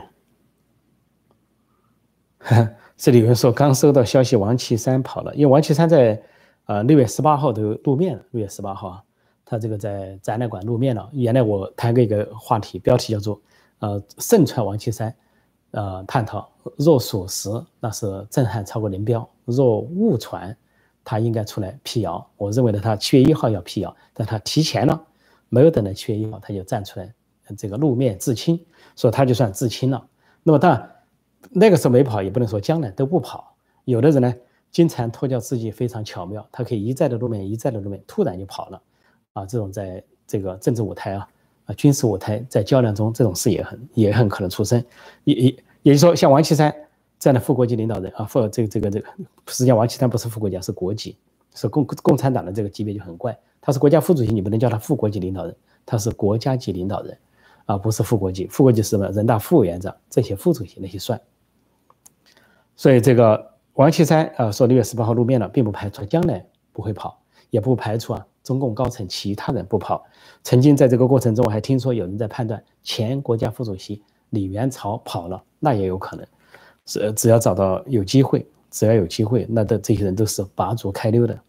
[2.97, 6.21] 这里有人说刚收到消息，王岐山跑了，因为王岐山在
[6.65, 9.03] 呃六月十八号都露面了，六月十八号啊，
[9.45, 11.09] 他这个在展览馆露面了。
[11.13, 13.41] 原来我谈过一个话题，标题叫做。
[13.79, 15.13] 呃，盛传王岐山，
[15.73, 16.49] 呃，探讨。
[16.77, 20.55] 若属实，那是震撼超过林彪；若误传，
[21.03, 22.25] 他应该出来辟谣。
[22.37, 24.99] 我认为呢，他七月一号要辟谣，但他提前了，
[25.49, 27.13] 没有等到七月一号，他就站出来，
[27.57, 28.57] 这个露面自清，
[28.95, 30.07] 说他就算自清了。
[30.43, 30.89] 那么当然，
[31.51, 33.53] 那个时候没跑，也不能说将来都不跑。
[33.83, 34.33] 有的人呢，
[34.71, 38.81] 经常脱掉自己非常巧妙，他可以一再的露面，一再的露面，突然就跑了。
[39.33, 41.27] 啊，这种在这个政治舞台啊。
[41.65, 44.83] 啊，军事舞台在较量中，这种事也很也很可能出生。
[45.23, 46.73] 也也也就是说，像王岐山
[47.17, 49.07] 这样的副国级领导人啊，副这个这个这个，
[49.47, 51.15] 实际上王岐山不是副国家，是国级，
[51.55, 53.37] 是共共产党的这个级别就很怪。
[53.61, 57.17] 他是国家副主席，你不能叫他副国级领导人，他是国家级领导人，
[57.65, 58.45] 啊，不是副国级。
[58.47, 59.09] 副国级是什么？
[59.11, 61.19] 人大副委员长这些副主席那些算。
[62.75, 67.21] 所以这个王岐山啊，说六月十八号露面了，并不排除将来不会跑，
[67.51, 68.27] 也不排除啊。
[68.43, 70.05] 中共高层其他人不跑，
[70.43, 76.27] 曾经在这个过程中，我还听说有人在判断前国家副主席李元朝跑了，那也有可能。
[76.85, 81.39] 只只要找到有机会，只要有机会，那的这些人都是拔足开溜的。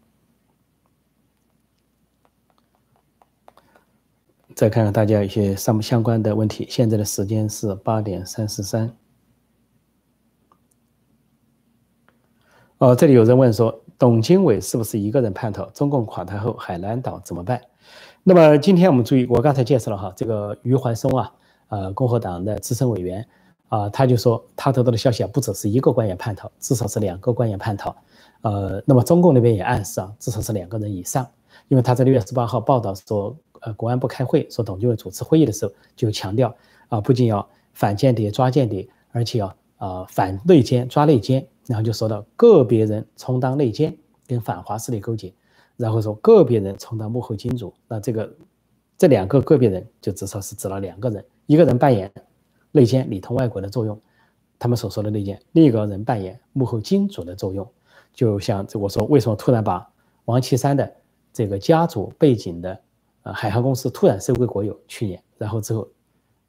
[4.55, 6.65] 再看看大家一些相相关的问题。
[6.69, 8.95] 现在的时间是八点三十三。
[12.77, 13.81] 哦，这里有人问说。
[13.97, 15.63] 董经纬是不是一个人叛逃？
[15.69, 17.61] 中共垮台后，海南岛怎么办？
[18.23, 21.31] 那么今天我们注意，我刚才介绍了哈，这个余怀松啊，
[21.69, 23.25] 呃，共和党的资深委员
[23.69, 27.95] 啊，他就说他得到的消息啊，不只是一个官员叛逃，至少是两个官员叛逃。
[28.41, 31.25] 呃，那么中共那边也暗示啊，至少是两个人以上，
[31.69, 36.53] 因为他在六月十八号报道说，呃，国安部开会说董经纬主持会议的时候就强调
[36.89, 41.47] 啊，不仅要反间谍抓间谍，而且要啊反内奸抓内奸。
[41.67, 43.95] 然后就说到个别人充当内奸，
[44.27, 45.33] 跟反华势力勾结，
[45.77, 47.73] 然后说个别人充当幕后金主。
[47.87, 48.35] 那这个
[48.97, 52.11] 这两个个别人就至少是指了两个人，一个人扮演
[52.71, 53.99] 内奸里通外国的作用，
[54.59, 57.67] 他们所说的内奸；另一个人扮演幕后金主的作用。
[58.13, 59.85] 就像这我说，为什么突然把
[60.25, 60.89] 王岐山的
[61.33, 62.79] 这个家族背景的
[63.23, 64.79] 呃海航公司突然收归国有？
[64.87, 65.85] 去年然后之后，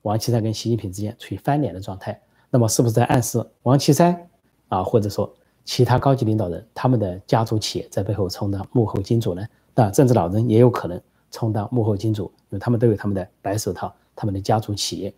[0.03, 4.29] 王岐山跟习近平之间处于翻脸的状态，那么是不是在暗示王岐山
[4.69, 5.33] 啊，或者说
[5.65, 9.47] 其他高级领导人他们的家族企业在背后充当幕后金主呢？
[9.75, 11.01] 那政治老人也有可能
[11.31, 15.15] 充当幕后金主，因为他们都有他们的白手套，他们的家族企业。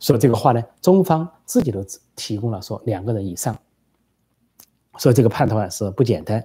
[0.00, 1.84] 说这个话呢，中方自己都
[2.14, 3.58] 提供了说两个人以上，
[4.96, 6.44] 所以这个判断是不简单。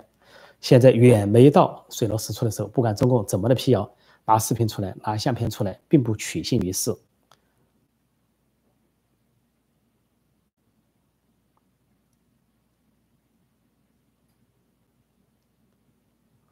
[0.60, 3.90] 现在远没到水落石出的时候，不管中共怎么的辟谣，
[4.26, 6.96] 拿视频出来，拿相片出来，并不取信于世。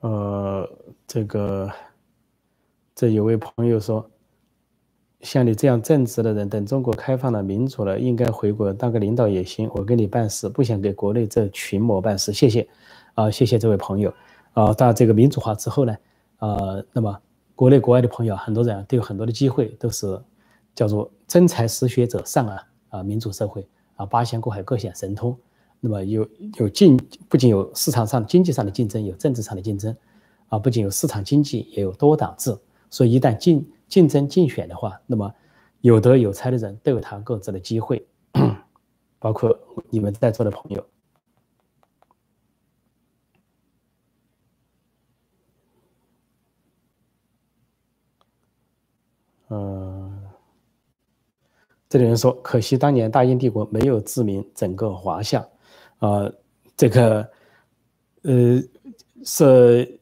[0.01, 0.69] 呃，
[1.13, 1.69] 这个，
[2.95, 4.09] 这有位朋友说。
[5.19, 9.69] 像你这样正直的人，等中国开放了、民主了，应该回国当个领导也行。
[9.75, 12.31] 我给你办事，不想给国内这群魔办事。
[12.31, 12.65] 谢谢，
[13.13, 14.11] 啊，谢谢这位朋友。
[14.53, 15.95] 啊，到这个民主化之后呢，
[16.39, 17.21] 呃，那么
[17.55, 20.17] 国内国外的朋友，很多人都有很多的机会，都是
[20.73, 25.37] 叫做真才实学者上啊啊，民主社会啊，八仙过海各显神通。
[25.81, 26.25] 那么有
[26.57, 26.97] 有竞，
[27.27, 29.95] 不仅有市场上经济上的竞争，有政治上的竞争，
[30.51, 32.53] 啊，不仅有市场经济，也有多党制。
[32.89, 35.33] 所以一旦竞竞争竞选的话，那么
[35.79, 38.05] 有德有才的人都有他各自的机会，
[39.17, 39.57] 包括
[39.89, 40.85] 你们在座的朋友。
[49.47, 50.21] 嗯，
[51.87, 55.47] 这里人说，可惜当年大英帝国没有殖民整个华夏，
[55.99, 56.33] 呃，
[56.75, 57.31] 这个，
[58.23, 58.61] 呃，
[59.23, 59.97] 是。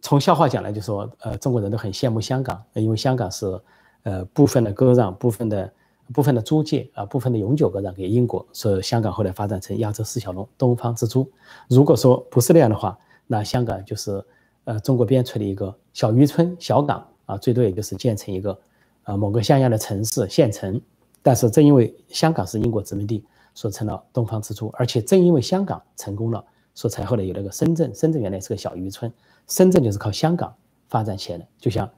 [0.00, 3.60] 从笑话讲来，就说，呃，中国人都很羡慕香港，因为香港是，
[4.02, 5.72] 呃，部分的割让，部分的
[6.12, 11.28] 部分的租界啊，部分的永久割让给英国，所以香港后来发展成亚洲四小龙，东方之珠。
[11.68, 14.24] 如果说不是那样的话，那香港就是，
[14.64, 18.58] 呃，中国边陲的一个小渔村、小港啊，最多也就是建成一个，
[19.02, 20.80] 啊，某个像样的城市、县城。
[21.22, 23.24] 但是正因为香港是英国殖民地，
[23.54, 27.94] 所以成了东方之珠，而且正因为香港成功了，所以才后来有那个深圳。
[27.94, 29.10] 深圳原来是个小渔村。
[29.46, 30.54] 深圳就是靠香港
[30.88, 31.88] 发展起来的，就像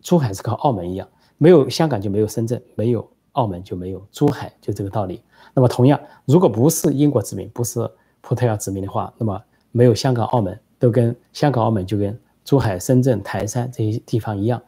[0.00, 5.22] 珠海是靠澳门一样，没有香港就没有深圳，没有澳门就没有珠海，就这个道理。
[5.54, 7.88] 那么同样，如果不是英国殖民，不是
[8.20, 9.40] 葡萄牙殖民的话，那么
[9.70, 14.60] 没有香港、澳门，都跟香港、澳门就跟珠海、深圳、台山这些地方一样，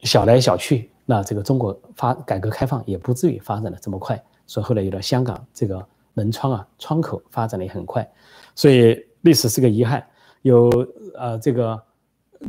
[0.00, 4.22] 小来小去，那这个中国发改革开放也不至于发展的这么快。
[4.46, 8.10] 所以后来有了香港这个门窗啊，窗口发展的也很快。
[8.54, 10.04] 所以历史是个遗憾。
[10.42, 10.68] 有
[11.16, 11.80] 呃，这个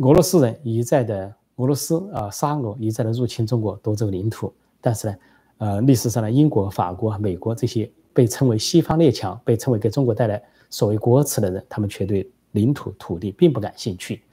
[0.02, 4.52] 俄罗斯人一再的俄罗斯啊，沙俄一再的入侵中国，夺走领土。
[4.82, 5.16] 但是呢，
[5.60, 14.24] 呃，历史上的英国、法国、美国这些被称为西方列强、被称为给中国带来所谓国耻的人，他们却对领土土地并不感兴趣。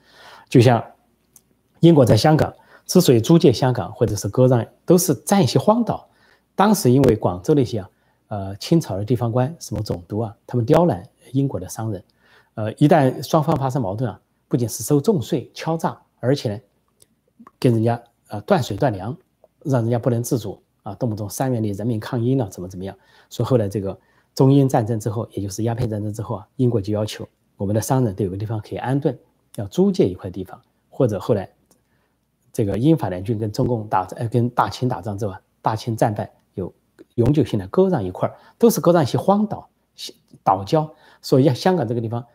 [0.48, 0.82] 就像
[1.80, 2.52] 英国在香港
[2.86, 6.08] 之所以租借香港或者是割让，都是占一些荒岛。
[6.56, 7.90] 当时因为广州那些啊，
[8.28, 12.02] 呃，清朝的地方官什么总督啊，他们刁难英国的商人。
[12.54, 16.60] 呃，一旦双方发生矛盾啊，不仅是收重税、敲诈，而且呢，
[17.58, 19.16] 跟人家呃断水断粮，
[19.62, 22.94] 让人家不能自主啊，动不动三元里人民抗英了，怎么怎么样？
[23.28, 23.98] 所以后来这个
[24.34, 27.26] 中英战争之后，也就是鸦片战争之后啊，英国就要求
[27.56, 29.16] 我们的商人都有个地方可以安顿，
[29.54, 31.48] 要租借一块地方，或者后来
[32.52, 36.74] 这个英法联军跟中共打呃跟大清打仗之后，大清战败有
[37.14, 39.70] 永久性的割让一块，都是割让一些荒岛、
[40.42, 40.90] 岛礁，
[41.22, 42.26] 所以香港这个地方。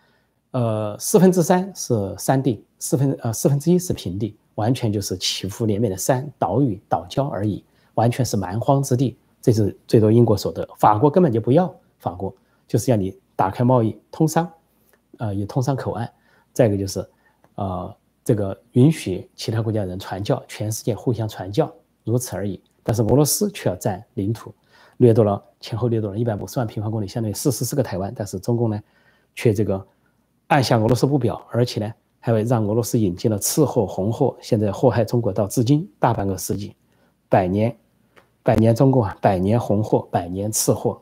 [0.55, 7.61] 呃，四分之三是山地，四分呃四分之一是平地，完全就是起伏连绵的山岛屿岛礁而已，
[7.95, 9.17] 完全是蛮荒之地。
[9.41, 12.33] 这是最多英国所得，法国根本就不要，法国
[12.69, 14.49] 就是要你打开贸易通商，
[15.17, 16.09] 呃有通商口岸，
[16.53, 17.05] 再一个就是
[17.55, 17.93] 呃
[18.23, 21.69] 这个允许其他国家人传教，全世界互相传教，
[22.05, 22.61] 如此而已。
[22.81, 24.55] 但是俄罗斯却要占领土，
[24.99, 28.13] 掠夺了前后掠夺了一百五十万平方公里，相当于四十四个台湾。
[28.15, 28.81] 但是中共呢，
[29.35, 29.85] 却这个。
[30.47, 36.75] 按下俄罗斯不表，而且呢，还会让俄罗斯引进了次货、红货，现在祸害中国到至今大半个世纪，
[37.27, 37.75] 百年，
[38.43, 41.01] 百年中共啊，百年红货，百年次货。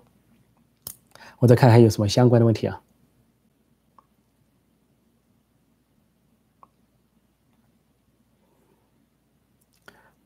[1.39, 2.81] 我再看还有什么相关的问题啊？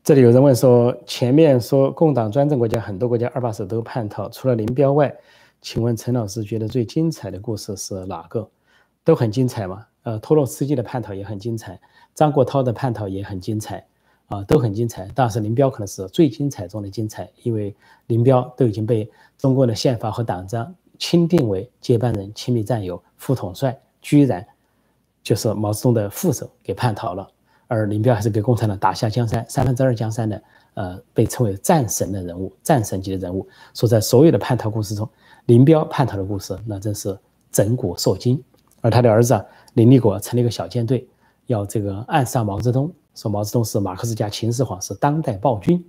[0.04, 5.12] 这里有人问说，前面说共党专政国家很多国家二把手都叛逃，除了林彪外，
[5.60, 8.48] 请问陈老师觉得最精彩的故事是哪个？
[9.04, 11.80] 都很精彩嘛，呃，托洛斯基的叛逃也很精彩，
[12.14, 13.84] 张国焘的叛逃也很精彩，
[14.26, 15.08] 啊，都很精彩。
[15.14, 17.74] 但是林彪可能是最精彩中的精彩，因为
[18.06, 24.46] 林彪都已经被中国的宪法和党章钦定为接班人、亲密战友、副统帅，居然
[25.22, 27.26] 就是毛泽东的副手给叛逃了，
[27.66, 30.42] 而林彪还是给共产党打下江山，三分之二江山的，
[30.74, 33.48] 呃，被称为战神的人物，战神级的人物。
[33.74, 35.08] 说在所有的叛逃故事中，
[35.46, 37.16] 林彪叛逃的故事那真是
[37.50, 38.42] 整古烁今。
[38.80, 41.06] 而他的儿子林立果成立一个小舰队，
[41.46, 45.84] 要这个暗杀毛泽东，说毛泽东是马克思加秦始皇，是当代暴君，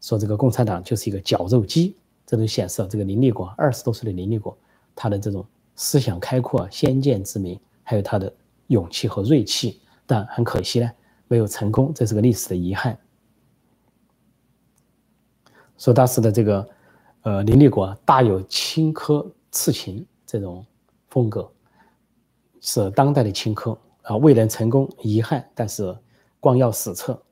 [0.00, 1.96] 说这个共产党就是一个绞肉机。
[2.26, 4.56] 这都显示了这个林立果二十多岁的林立果，
[4.94, 5.44] 他的这种
[5.76, 8.32] 思想开阔、先见之明，还有他的
[8.68, 9.80] 勇气和锐气。
[10.06, 10.90] 但很可惜呢，
[11.28, 12.98] 没有成功，这是个历史的遗憾。
[15.76, 16.68] 说当时的这个，
[17.22, 20.64] 呃，林立果大有青稞刺秦这种
[21.08, 21.50] 风格，
[22.64, 25.46] 是当代的荆轲啊，未能成功，遗憾。
[25.54, 25.94] 但是
[26.40, 27.22] 光耀史册。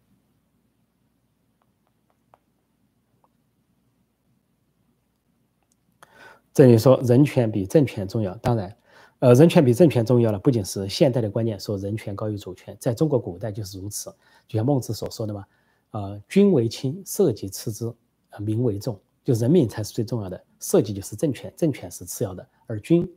[6.53, 8.77] 这里说人权比政权重要，当然，
[9.21, 14.15] 呃，人权比政权重要了，不仅是现代的观念，说人权高于主权，在中国古代就是如此。
[14.47, 15.47] 就像孟子所说的嘛，
[15.93, 17.91] 呃，君为轻，社稷次之，
[18.29, 23.11] 呃，民为重，就人民才是最重要的，社稷就是政权，政权是次要的，而君，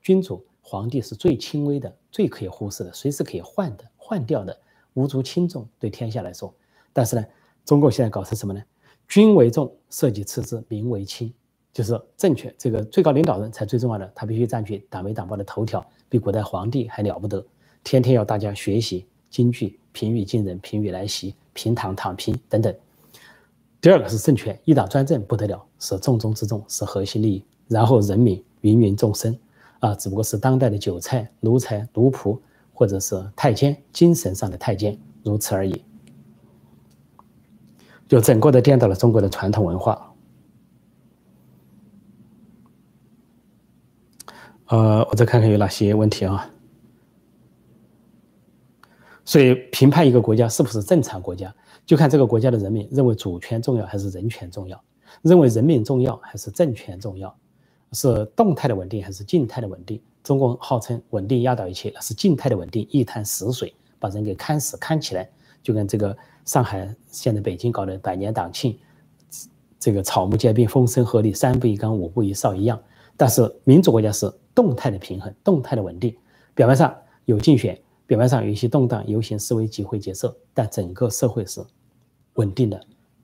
[0.00, 4.58] 君主、皇帝是最轻微的，最可以忽视的，随时可以换的、换掉的，
[4.94, 6.52] 无足轻重，对天下来说。
[6.92, 7.24] 但是呢，
[7.64, 8.60] 中共现在搞成什么呢？
[9.06, 11.32] 君为重，社稷次之，民为轻。
[11.72, 17.46] 就是政权，这个最高领导人才最重要的，他必须占据党媒党报的头条，比古代皇帝还了不得，
[17.84, 22.74] 天天要大家学习京剧，平语近人，平语来袭，平躺躺平等等。
[23.80, 27.44] 第二个是政权，一党专政不得了，是重中之重，是核心利益。
[27.68, 29.38] 然后人民芸芸众生
[29.80, 32.40] 啊，只不过是当代的韭菜、奴才、奴仆，
[32.72, 35.84] 或者是太监，精神上的太监，如此而已。
[38.08, 40.14] 就整个的颠倒了中国的传统文化。
[44.66, 46.50] 呃，我再看看有哪些问题啊。
[49.24, 51.52] 所以评判一个国家是不是正常国家，
[51.84, 54.80] 就看这个国家的人民认为主权重要还是人权重要，
[55.22, 57.36] 认为人民重要还是政权重要，
[57.96, 60.00] 是动态的稳定还是静态的稳定？
[60.22, 65.28] 中国号称稳定压倒一切，那是静态的稳定，一潭死水把人给看死看起来，
[65.62, 68.78] 就跟这个上海现在北京搞的百年党庆，
[69.80, 72.78] 这个草木皆兵，风声鹤唳，三步一岗，五步一哨一样。
[73.16, 74.32] 但是民主国家是。
[74.56, 76.16] 动态的平衡，动态的稳定，
[76.54, 81.62] 表面上有竞选，表面上有一些动荡、游行、示威、集会、结社，但整个社会是
[82.36, 82.80] 稳定的。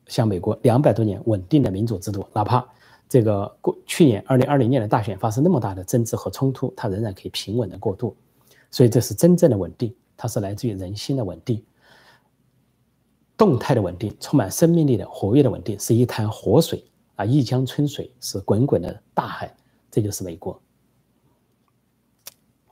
[0.08, 2.68] 像美国两百多年稳定的民主制度，哪怕
[3.12, 8.16] 这个过去年二零二零年的大选发生那么大的争执和冲突，它仍然可以平稳的过渡。
[8.70, 11.62] 所以这是真正的稳定，它是来自于人心的稳定，
[13.36, 16.82] 动态的稳定，充满生命力的活跃的稳定，是一潭活水
[17.16, 19.54] 啊，一江春水是滚滚的大海，
[19.90, 20.58] 这就是美国。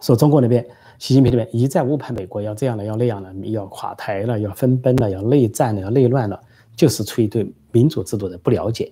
[0.01, 0.67] 说中国那边，
[0.99, 6.43] 习近平那边一再误判美国要这样了，要那样了，要垮台了，要分崩了，要内战了，要内乱了，
[6.75, 8.91] 就是出于对民主制度的不了解，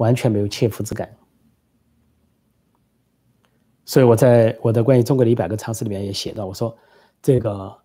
[0.00, 1.14] 完全没有切肤之感。
[3.84, 6.74] 所以我在我的关于中国的一百个常识里面也写到，我说
[7.20, 7.76] 这个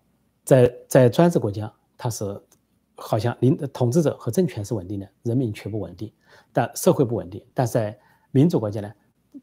[0.44, 2.24] 在在专制国家，它是
[2.94, 6.10] 好像领统治者和政权是稳定的，人民却不稳定，
[6.52, 7.44] 但社会不稳定。
[7.52, 7.98] 但是在
[8.30, 8.92] 民主国家呢？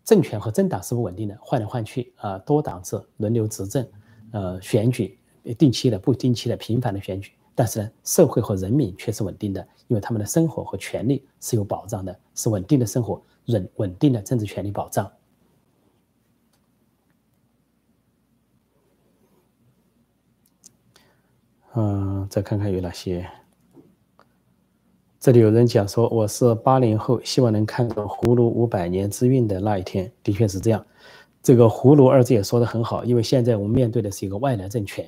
[0.03, 3.87] 政权和政党是不稳定的，换来换去啊，多党制轮流执政，
[4.31, 5.19] 呃，选举
[5.55, 15.11] 定期的、不定期的、频繁的选举，但是呢，社会和人民却是稳定的，因为他们的生活和权利是有保障的，是稳定的生活，稳稳定的政治权利保障。
[21.75, 23.29] 嗯，再看看有哪些。
[25.19, 30.11] 这里有人讲说我是八零后，希望能看到葫芦五百年之运的那一天。
[30.23, 30.83] 的确是这样，
[31.43, 35.07] 这个“葫芦”二字也说的很好，因为现在我们面对的是一个外来政权，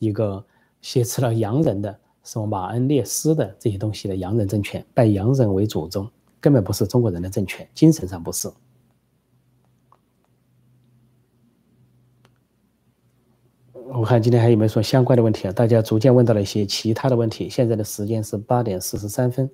[0.00, 0.44] 一个
[0.82, 6.10] 挟持了洋人的什么马恩列斯的这些东西的洋人政权，拜洋人为祖宗，
[6.40, 8.50] 根本不是中国人的政权，精神上不是。
[13.96, 15.52] 我看今天还有没有说相关的问题啊？
[15.52, 17.48] 大家逐渐问到了一些其他的问题。
[17.48, 19.48] 现在的时间是八点四十三分，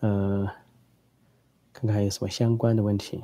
[0.00, 0.44] 嗯，
[1.72, 3.22] 看看还有什么相关的问题。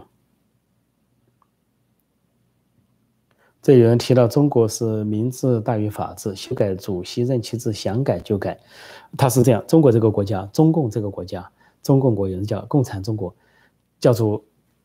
[3.64, 8.60] 这有人提到中国是民治大于法治，修改主席任期制想改就改，
[9.16, 9.64] 他是这样。
[9.66, 11.50] 中国这个国家，中共这个国家，
[11.82, 13.34] 中共国有人叫共产中国，
[13.98, 14.44] 叫做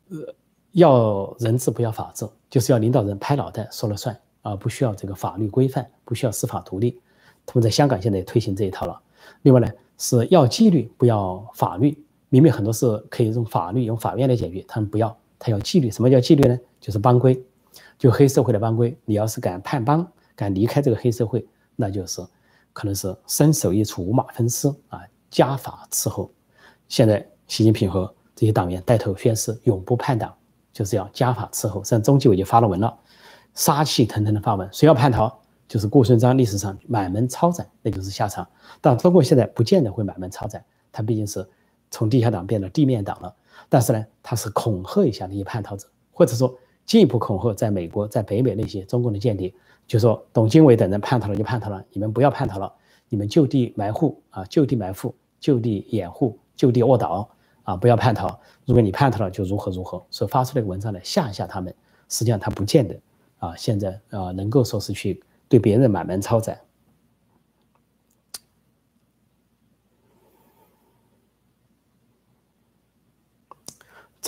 [0.09, 0.33] 呃
[0.71, 4.17] 要人治不要法治，就是要领导人拍脑袋说了算。
[4.43, 6.97] 啊，不需要这个法律规范，不需要司法独立。
[7.45, 8.97] 他们在香港现在也推行这一套了。
[9.41, 9.67] 另外呢，
[9.97, 12.01] 是要纪律，不要法律。
[12.29, 15.91] 明明很多事可以用法律、用法院来解决，他们不要，他要纪律。
[15.91, 16.57] 什么叫纪律呢？
[16.79, 17.43] 就是帮规，
[17.99, 18.97] 就黑社会的帮规。
[19.05, 21.45] 你要是敢叛帮，敢离开这个黑社会，
[21.75, 22.25] 那就是
[22.73, 26.31] 可能是身首异处，五马分尸啊，家法伺候。
[26.87, 30.33] 现在习近平和这些党员带头宣誓永不叛党，
[30.73, 31.83] 就是要家法伺候。
[31.83, 32.97] 像中纪委就发了文了，
[33.53, 38.47] 杀气腾腾的发文，谁要叛逃，就是顾顺章历史上满门抄斩，那就是下场。
[38.79, 41.47] 但中国现在不见得会满门抄斩，他毕竟是
[41.91, 43.35] 从地下党变成地面党了。
[43.67, 46.57] 但是呢，他是恐吓一下那些叛逃者，或者说
[46.89, 49.53] 进一步恐吓在美国、在北美那些中共的间谍，
[49.85, 52.73] 就说董经纬等人叛逃了就叛逃了，你们不要叛逃了，
[53.09, 56.35] 你们就地埋伏啊，就地埋伏，就地掩护。
[56.55, 57.29] 就地卧倒
[57.63, 57.77] 啊！
[57.77, 58.27] 不要叛逃。
[58.65, 60.03] 如果你叛逃了，就如何如何。
[60.09, 61.73] 所以发出这个文章来吓一吓他们。
[62.09, 62.99] 实际上他不见得
[63.37, 66.59] 啊，现在啊能够说是去对别人满门抄斩。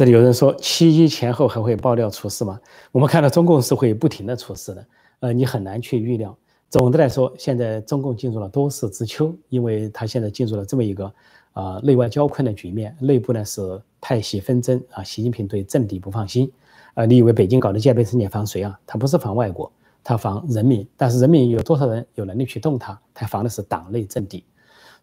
[0.02, 2.60] 这里有人说七一前后还会爆料出事吗？
[2.92, 4.86] 我们看到中共是会不停的出事的，
[5.20, 6.36] 呃，你很难去预料。
[6.72, 11.14] 总的来说，现在中共进入了多事之秋，因为他现在进入了这么一个。
[11.54, 15.04] 啊，内外交困的局面，内部呢是派系纷争啊。
[15.04, 16.52] 习近平对政敌不放心，
[16.96, 18.80] 啊，你以为北京搞的戒备森严防谁啊？
[18.88, 19.72] 他不是防外国，
[20.04, 20.88] 他防人民。
[20.98, 23.00] 但是人民有多少人有能力去动他？
[23.14, 24.44] 他防的是党内政敌。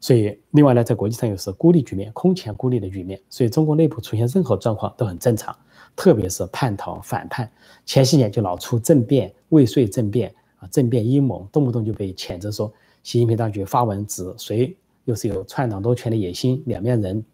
[0.00, 3.20] 所以，另外呢，在国际上又是孤立局面，空前孤立的局面。
[3.28, 5.54] 所以，中国内部出现任何状况都很正常，
[5.96, 7.50] 特别是叛逃、反叛，
[7.84, 12.72] 前些年就老出政变、未遂政变啊，政变阴谋，动不动就被谴责说
[13.02, 14.76] 习近平当局发文指谁。
[15.04, 17.24] 又是有篡党夺权的野心，两面人，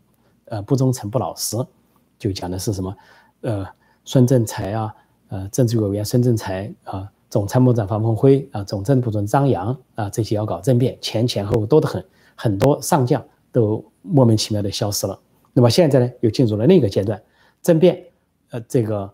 [0.45, 1.57] 呃，不忠诚不老实，
[2.17, 2.97] 就讲的是什么？
[3.41, 3.67] 呃，
[4.05, 4.95] 孙政才啊，
[5.27, 12.05] 呃，政治委员孙政才啊，总参谋长方鹏辉啊，总政部长张扬啊，这些要搞政变，前前后后多得很，
[12.35, 15.19] 很多上将都莫名其妙的消失了。
[15.53, 17.23] 那么现在呢，又进入了另一个阶段，
[17.63, 18.05] 政变，
[18.51, 19.13] 呃，这个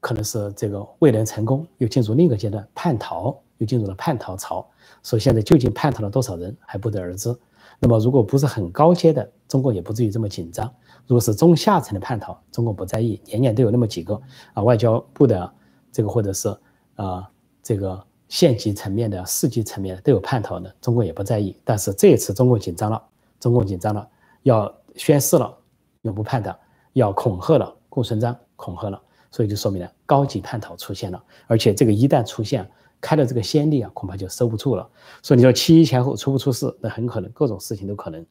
[0.00, 4.66] 可能是这个未能成功，又进入另一个阶段，叛逃，又进入了叛逃潮。
[5.02, 7.34] 所以现在究竟叛逃了多少人，还不得而知。
[7.78, 10.66] 那么，如果不是很高阶的，中国也不至于这么紧张；
[11.06, 14.20] 如果是中下层的叛逃，中国不在意，年年都有那么几个
[14.54, 15.52] 啊，外交部的
[15.90, 16.48] 这个或者是
[16.94, 17.28] 啊
[17.62, 18.02] 这个
[18.32, 21.54] 县级层面的、市级层面的都有叛逃的，中国也不在意。
[21.64, 23.02] 但是这一次中国紧张了，
[23.38, 24.08] 中国紧张了，
[24.44, 25.54] 要宣誓了，
[26.00, 26.58] 永不叛党，
[26.94, 28.98] 要恐吓了，顾顺章恐吓了，
[29.30, 32.66] 所以就说明了高级叛逃出现了，而且这个一旦出现。
[33.02, 34.88] 开了这个先例啊，恐怕就收不住了。
[35.24, 38.24] 所以你说七一前后出不出事，那很可能各种事情都可能。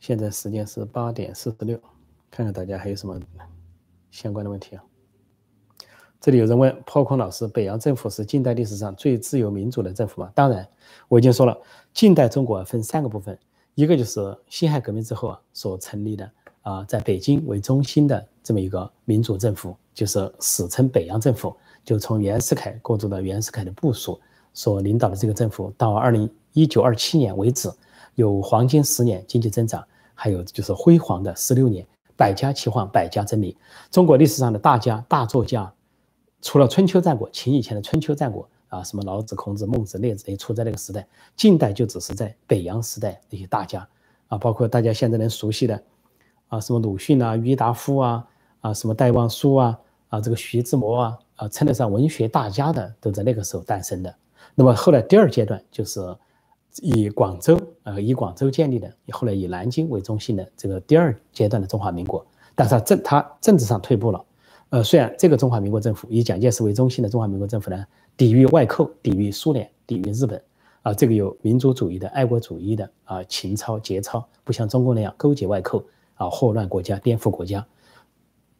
[0.00, 1.78] 现在时间是八点四十六，
[2.30, 3.20] 看看大家还有什么
[4.10, 4.82] 相关的问题啊？
[6.26, 10.28] 这里有人问破空老师：北洋政府是近代历史上最自由民主的政府吗？
[10.34, 10.66] 当然，
[11.06, 11.56] 我已经说了，
[11.94, 13.38] 近代中国分三个部分，
[13.76, 16.28] 一个就是辛亥革命之后啊所成立的
[16.62, 21.56] 啊，在北京为中心的这么一个民主政府，就是史称北洋政府。
[21.84, 24.20] 就从袁世凯过渡到袁世凯的部署
[24.52, 27.70] 所领导的这个政府，到二零一九二七年为止，
[28.16, 29.80] 有黄金十年经济增长，
[30.12, 33.54] 还有就是辉煌的十六年，百家齐放，百家争鸣。
[33.92, 35.72] 中国历史上的大家大作家，
[36.46, 41.04] 除了春秋战国，秦以前的春秋战国啊，什么老子、孔子、孟子、列子也处在那个时代。
[41.34, 43.84] 近代就只是在北洋时代那些大家
[44.28, 45.82] 啊，包括大家现在能熟悉的
[46.46, 48.24] 啊，什么鲁迅啊、郁达夫啊、
[48.60, 49.76] 啊什么戴望舒啊、
[50.08, 51.18] 啊这个徐志摩啊。
[51.34, 54.14] 啊，称得上文学大家的都在那个时候诞生的。
[54.54, 56.16] 那么后来第二阶段就是
[56.80, 62.24] 以广州，呃，以广州建立的，后来以南京为中心的这个第二阶段的中华民国。
[62.54, 64.24] 但是它政他政治上退步了。
[64.76, 70.42] 呃，虽然这个中华民国政府以蒋介石为中心的中华民国政府呢，抵御外寇，抵御苏联，抵御日本，
[70.82, 75.82] 啊，这个有民族主义的、爱国主义的啊，情操节操，不像中共那样勾结外寇
[76.16, 77.66] 啊，祸乱国家，颠覆国家。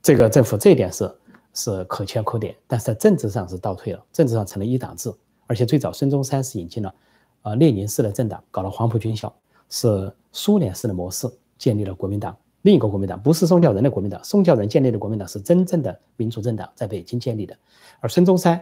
[0.01, 1.15] 这个政府这一点是。
[1.59, 5.11] 是可圈可点，但是在政治上是倒退了，政治上成了一党制，
[5.47, 6.95] 而且最早孙中山是引进了，
[7.41, 9.35] 啊列宁式的政党，搞了黄埔军校，
[9.71, 12.37] 是苏联式的模式建立了国民党，
[12.67, 17.57] 另一个国民党不是宋教仁的国民党，宋教仁建立的国民党是真正的民主政党，在北京建立的，
[18.01, 18.61] 而孙中山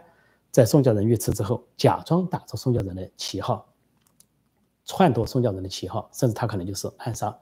[0.50, 3.66] 在宋教仁遇刺之后，假装打着宋教仁的旗号，
[4.84, 7.34] 篡夺宋教仁的旗号，甚至他可能就是暗杀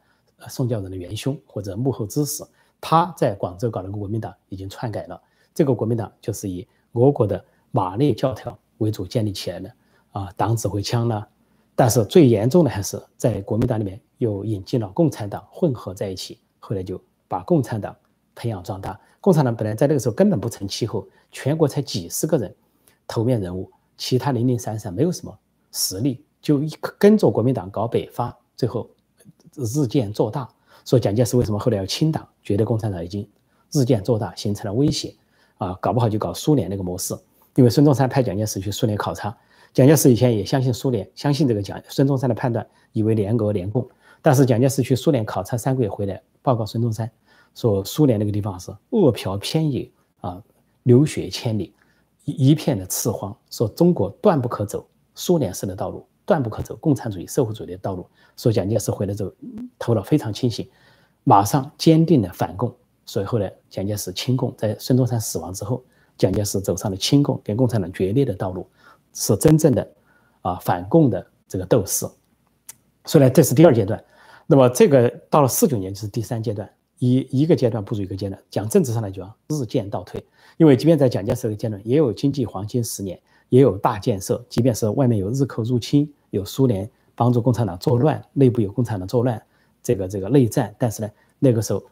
[0.48, 2.44] 宋教仁的元凶或者幕后指使，
[2.80, 5.20] 他在广州搞了个国民党，已经篡改了。
[5.52, 9.74] 这个国民党就是以俄国的马列教条为主建立起来的
[10.12, 11.26] 啊，党指挥枪呢，
[11.74, 17.94] 但是最严重的还是在国民党里面又引进了共产党混合在一起，后来就把共产党
[18.34, 18.98] 培养壮大。
[19.20, 22.54] 共产党本来在那个时候根本不成气候，全国才几十个人
[23.06, 25.36] 头面人物，其他零零散散没有什么
[25.72, 28.88] 实力，就一跟着国民党搞北伐，最后
[29.54, 30.48] 日渐做大。
[30.84, 33.28] 说蒋介石为什么后来要清党，觉得共产党已经
[33.72, 35.14] 日渐做大，形成了威胁。
[35.58, 37.14] 啊，搞不好就搞苏联那个模式，
[37.54, 39.36] 因为孙中山派蒋介石去苏联考察，
[39.72, 43.88] 蒋介石以前也相信苏联，相信这个蒋孙中山的判断，以为联俄联共。
[44.22, 47.10] 但是蒋介石去苏联考察三个月回来，报告孙中山
[47.54, 50.40] 说，苏联那个地方是饿殍遍野啊，
[50.84, 51.74] 流血千里，
[52.24, 58.06] 一一片的赤荒，说中国断不可走苏联式的道路，断不可走共产主义社会主义的道路。
[58.36, 59.32] 说蒋介石回来之后
[59.78, 60.66] 头脑非常清醒，
[61.24, 62.72] 马上坚定的反共。
[63.04, 65.82] 所以后来蒋介石亲共，在孙中山死亡之后，
[66.16, 68.66] 蒋介石走上了亲共跟共产党决裂的道路，
[69.12, 69.86] 是真正的
[70.42, 72.06] 啊反共的这个斗士。
[73.04, 74.02] 所以呢，这是第二阶段。
[74.47, 76.68] 那么这个到了四九年就是第三阶段，
[76.99, 78.40] 一一个阶段不如一个阶段。
[78.51, 80.24] 讲政治上来讲，日渐倒退。
[80.57, 84.45] 因为即便在蒋介石的阶段，也有经济黄金十年，也有大建设。
[84.49, 89.43] 即便是外面有日寇入侵，有苏联帮助共产党作乱，内部有共产党作乱，
[89.82, 90.74] 这个这个内战。
[90.78, 91.82] 但是呢，那个时候，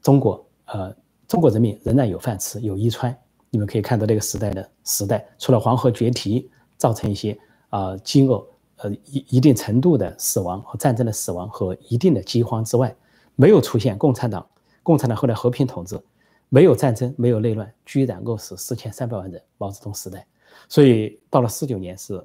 [0.00, 0.42] 中国。
[0.66, 0.92] 呃，
[1.28, 3.16] 中国人民仍然有饭吃，有衣穿。
[3.50, 7.38] 你们可以看到那个时代的时代，除了黄河决堤造成一些
[7.70, 8.44] 啊饥饿，
[8.76, 12.94] 呃一一定程度的死亡和战争的死亡和一定的饥荒之外，
[13.34, 14.46] 没有出现共产党。
[14.82, 16.00] 共产党后来和平统治，
[16.48, 19.42] 没有战争，没有内乱，居然饿死四千三百万人。
[19.58, 20.26] 毛泽东时代，
[20.68, 22.24] 所以到了四九年是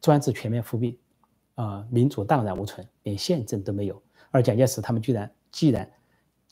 [0.00, 0.98] 专制全面复辟，
[1.54, 4.02] 啊，民主荡然无存，连宪政都没有。
[4.30, 5.90] 而蒋介石他们居然既然。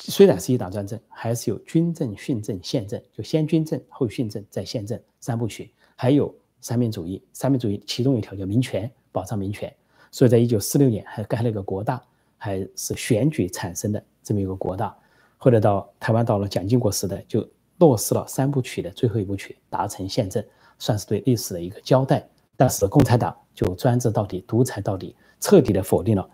[0.01, 7.23] 虽然是一党专政，还是有军政、训政、宪政，就先军政后训政再宪政三部曲，还有三民主义。
[7.33, 9.73] 三民主义其中一条叫民权，保障民权。
[10.11, 12.03] 所以在一九四六年还盖了一个国大，
[12.37, 14.97] 还是选举产生的这么一个国大。
[15.37, 17.49] 后来到台湾到了蒋经国时代，就
[17.79, 20.45] 落实了三部曲的最后一部曲，达成宪政，
[20.79, 22.29] 算是对历史的一个交代。
[22.57, 26.29] 但是共产党就专制到底，独裁到底，彻底的否定了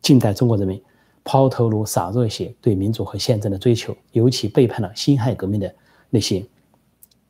[0.00, 0.80] 近代中国人民。
[1.24, 5.74] 抛头颅洒热血，对民主和宪政的追求，尤其背叛了辛亥革命的
[6.08, 6.46] 那些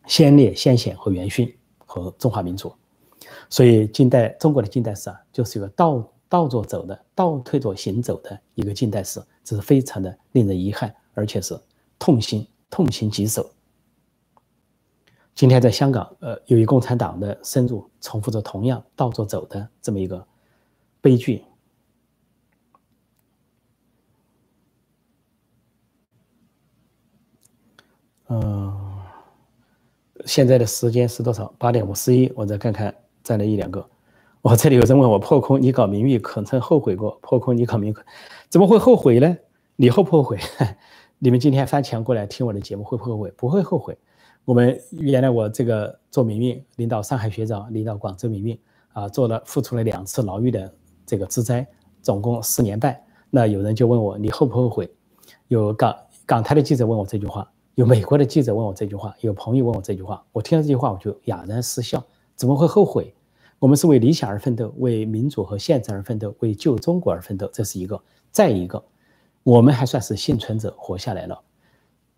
[0.07, 1.53] 先烈先贤和元勋
[2.05, 2.73] 和中华民族。
[3.51, 11.59] 所以，近代中国的近代史啊，就是一个倒倒着走的、倒退着行走的一个近代史，这是非常的令人遗憾，而且是
[11.99, 13.51] 痛心痛心疾首。
[15.35, 20.27] 今天在香港，呃，由于共产党的深入，重复着同样倒着走的这么一个
[21.01, 21.45] 悲剧。
[28.31, 28.88] 嗯，
[30.29, 31.51] 现在的时间是多少？
[31.57, 32.31] 八点五十一。
[32.37, 33.89] 我再看看，再来一两个。
[34.43, 37.19] 我这里有人问我破空，你搞名誉可曾后悔过？
[37.23, 37.97] 破空，你搞名誉，
[38.51, 39.39] 怎么会后悔呢？
[39.77, 40.39] 你后不后悔？
[41.19, 43.33] 你们今天翻墙过来听我的节目，会不会后悔？
[43.39, 43.97] 不会后悔。
[44.45, 48.61] 我们原来我这个做民运，领导上海学长，领导广州民运
[48.93, 50.71] 啊，做了付出了两次牢狱的
[51.07, 51.67] 这个之灾，
[52.03, 52.95] 总共四年半。
[53.31, 54.93] 那有人就问我，你后不后悔？
[55.49, 57.51] 有港港台的记者问我这句话。
[57.79, 62.05] 有美国的记者问我这句话，有朋友问我这句话，我听到这句话我就哑然失笑。
[62.35, 63.15] 怎么会后悔？
[63.61, 68.03] 我们是为理想而奋斗，为民主和宪政而奋斗，为救中国而奋斗，这是一个。
[68.33, 68.83] 再一个，
[69.45, 71.41] 我们还算是幸存者，活下来了。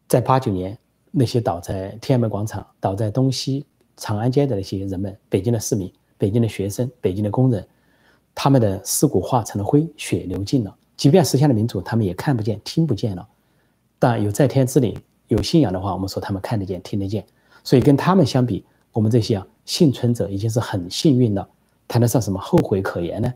[0.09, 0.79] 在八九年，
[1.11, 3.67] 那些倒在天安门广场、倒在东西
[3.99, 7.69] 长安街的那些人们，北京的市民、北京的学生、北京的工人，
[8.35, 10.75] 他们的尸骨化成了灰，血流尽了。
[10.97, 13.29] 即便实现了民主，他们也看不见、听不见了。
[13.99, 14.99] 但有在天之灵。
[15.31, 17.25] 有信仰的话，我们说他们看得见、听得见，
[17.63, 21.49] 所以跟他们相比，我们这些啊幸存者已经是很幸运了，
[21.87, 23.33] 谈得上什么后悔可言呢？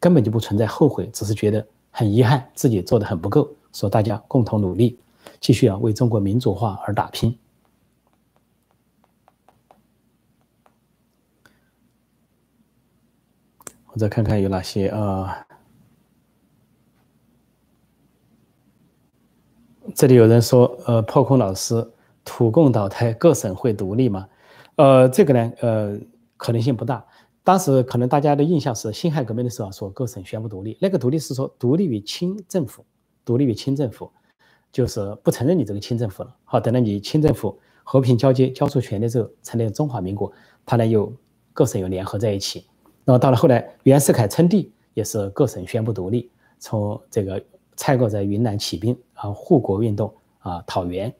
[0.00, 3.46] 根本就不存在后悔，只是觉得很遗憾，自己做的很不够。
[3.74, 4.98] 说大家共同努力，
[5.38, 7.38] 继续啊为中国民主化而打拼。
[13.92, 15.43] 我再看看有哪些啊。
[19.94, 21.88] 这里有人说，呃，破空老师，
[22.24, 24.26] 土共倒台，各省会独立吗？
[24.74, 25.96] 呃，这个呢，呃，
[26.36, 27.04] 可能性不大。
[27.44, 32.84] 当时可能大家的印象是辛亥革命的时候说各省宣布独立，那个独立是说独立于清政府，
[33.24, 34.10] 独立于清政府，
[34.72, 36.34] 就是不承认你这个清政府了。
[36.42, 40.32] 好，等到你清政府和平交接，交出权力之后，成立中华民国，
[40.66, 41.12] 他呢又
[41.52, 42.66] 各省又联合在一起。
[43.04, 47.40] 那么到了后来，袁世凯称帝，也是各省宣布独立，从这个。
[47.76, 51.12] 蔡锷在云南起兵啊，护国运动啊，讨袁。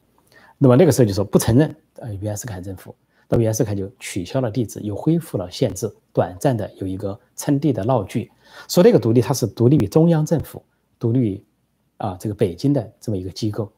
[0.59, 2.95] 那么那个时候就说不承认呃袁世凯政府，
[3.29, 8.31] 那么袁世凯就取消了帝制，又恢复了宪制，短暂的有一个称帝的闹剧。
[8.69, 10.63] 说那个独立，它是独立于中央政府，
[10.99, 11.45] 独立于
[11.97, 13.73] 啊这个北京的这么一个机构。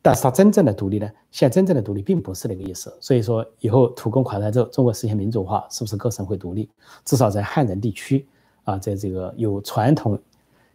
[0.00, 2.96] 但是它真正的独立呢，现在真正的独立并不是那个意思。
[2.98, 6.70] 所以说以后土共垮台之后，中国实现民主化，是不是各省会独立？
[7.04, 8.26] 至少在汉人地区
[8.64, 10.18] 啊，在这个有传统。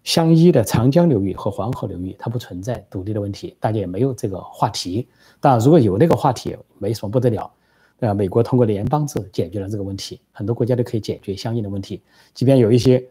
[0.04, 5.08] 相依的长江流域和黄河流域，它不存在独立的问题，大家也没有这个话题。
[5.40, 7.52] 当然，如果有那个话题，没什么不得了。
[8.00, 12.02] 呃，美国通过联邦制解决了这个问题，很多国家都可以解决相应的问题。
[12.34, 13.04] 即便有一些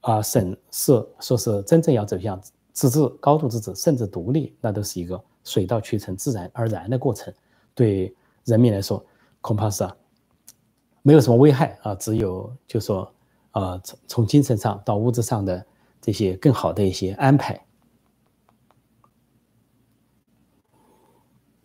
[0.00, 2.40] 啊省市说是真正要走向
[2.72, 7.30] 自治、高度自治甚至独立，那都是一个水到渠成、自然而然的过程。
[7.74, 8.14] 对
[8.46, 9.04] 人民来说，
[9.42, 9.86] 恐怕是
[11.02, 13.12] 没有什么危害啊，只有就说
[13.52, 15.62] 呃从从精神上到物质上的
[16.00, 17.60] 这些更好的一些安排。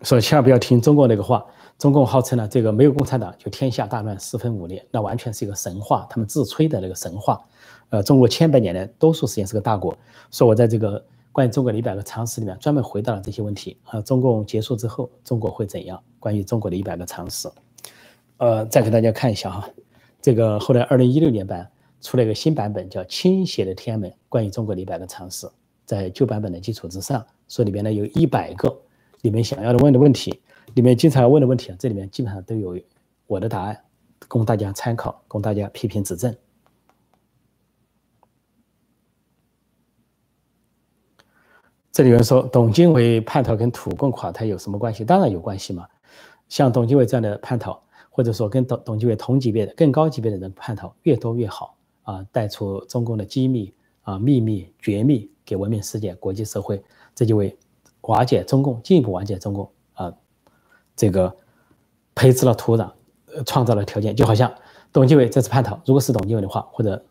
[0.02, 1.46] 所以千万不要听中国那个话。
[1.78, 7.44] 中共号称呢，这个没有共产党就天下大乱、四分五裂，那完全是一个神话，他们自吹的那个神话。
[7.90, 9.94] 呃，中国千百年来多数时间是个大国。
[10.32, 13.78] 说我在这个关于中国的一百个常识里面专门回答了这些问题。
[13.84, 16.02] 啊，中共结束之后，中国会怎样？
[16.18, 17.52] 关于中国的一百个常识。
[18.38, 19.70] 呃，再给大家看一下哈，
[20.22, 21.70] 这个后来二零一六年版
[22.06, 25.50] 出了一个新版本，叫《倾斜的天安门》，关于中国的一百个常识，
[25.86, 28.80] 在旧版本的基础之上，说里边呢有一百个
[29.22, 30.40] 你们想要的问的问题。
[30.76, 32.78] 里面经常问的问题啊，这里面基本上都有
[33.28, 33.84] 我的答案，
[34.28, 36.36] 供大家参考，供大家批评指正。
[41.92, 45.06] 这里有人说，董经纬叛逃跟土共垮台有什么关系？
[45.06, 45.88] 当然有关系嘛。
[46.50, 56.82] 像董经纬这样的叛逃，或者说跟董董经纬同级别的、更高级别的人叛逃，越多越好啊，带出中共的机密啊、秘密、绝密给文明世界、国际社会，
[57.14, 57.56] 这就为
[58.02, 60.14] 瓦解中共、进一步瓦解中共啊。
[60.96, 61.36] 这个
[62.14, 62.92] 培植了土壤，
[63.34, 64.54] 呃，创造了条件，就好像
[64.94, 67.04] 董继伟这次叛逃，如果是董继伟的话，或者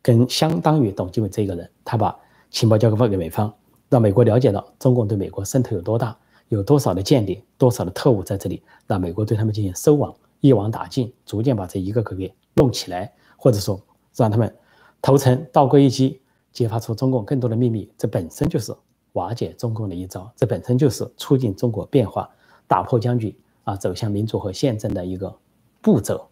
[0.00, 2.16] 跟相当于董继伟这个人，他把
[2.50, 3.52] 情报交给美方，
[3.88, 6.16] 让美国了解到中共对美国渗透有多大，
[6.48, 13.80] 有多少的间谍，多少的特务在这里，让美国对他们进行收网，一网打尽，逐渐把这一个个给弄起来，或者说
[14.22, 14.54] 让他们
[15.00, 16.20] 投诚倒归一击，
[16.52, 18.74] 揭发出中共更多的秘密，这本身就是
[19.12, 22.28] 瓦解中共的一招，这本身就是促进中国变化。
[22.66, 25.34] 打破僵局啊，走向民主和宪政的一个
[25.80, 26.28] 步骤，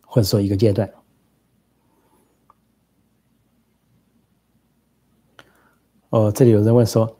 [0.00, 0.92] 或者说一个阶段。
[6.10, 7.16] 哦，这里有人问说，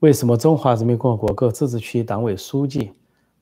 [0.00, 2.92] 为什么中华人民共和国各自治区党委书记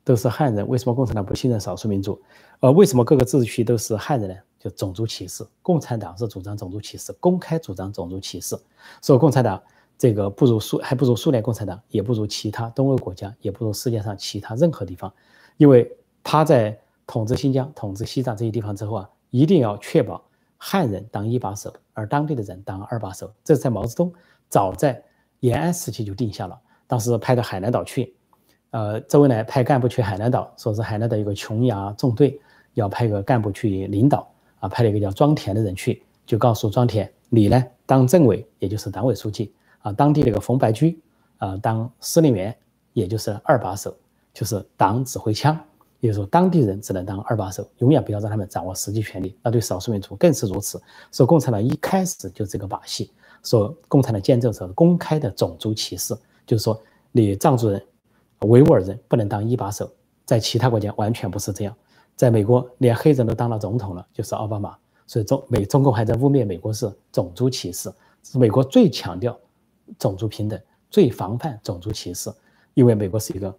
[0.04, 0.66] 都是汉人？
[0.68, 2.20] 为什么共产党不信任少数民族？
[2.60, 4.34] 呃，为什么各个自治区都是汉人呢？
[4.58, 5.44] 就种族歧视。
[5.62, 8.58] 共产党是主张种族歧视，公开主张种族歧视，
[9.02, 9.60] 说共产党。
[9.98, 15.12] 这个不如苏，还不如苏联共产党，也不如其他东欧国家，也不如世界上其他任何地方，
[15.58, 15.94] 因为
[16.24, 20.24] 他在统治新疆、统治西藏这些地方之后啊，一定要确保
[20.56, 23.30] 汉人当一把手，而当地的人当二把手。
[23.44, 24.10] 这是在毛泽东
[24.48, 25.04] 早在
[25.40, 28.14] 延安时期就定下了，当时派到海南岛去，
[28.70, 32.40] 呃，周恩来派干部去海南岛，说是海南岛有个琼崖纵队，
[32.74, 39.52] 要派个干部去领导，啊，派了一个叫庄田的人去，就告诉庄田，你呢当政委，也就是党委书记。
[39.82, 41.00] 啊，当地那个冯白驹
[41.38, 42.54] 啊，当司令员，
[42.92, 43.96] 也就是二把手，
[44.34, 45.58] 就是党指挥枪，
[46.00, 49.34] 也就是说，当地人只能当二把手，永远不要让他们掌握实际权力。
[49.42, 50.78] 那对少数民族更是如此。
[51.10, 53.10] 说共产党一开始就这个把戏，
[53.42, 56.14] 说共产党建政时候公开的种族歧视，
[56.46, 56.78] 就是说
[57.10, 57.82] 你藏族人、
[58.46, 59.90] 维吾尔人不能当一把手，
[60.24, 61.74] 在其他国家完全不是这样。
[62.16, 64.76] 在美国，连黑人都当了总统了，就是奥巴马。
[65.06, 69.38] 所以中美中共还在污蔑美国是种族歧视，是美国最强调。
[69.98, 70.56] 种族平等
[70.88, 72.32] 最防范种族歧视，
[72.74, 73.52] 因为美国是一个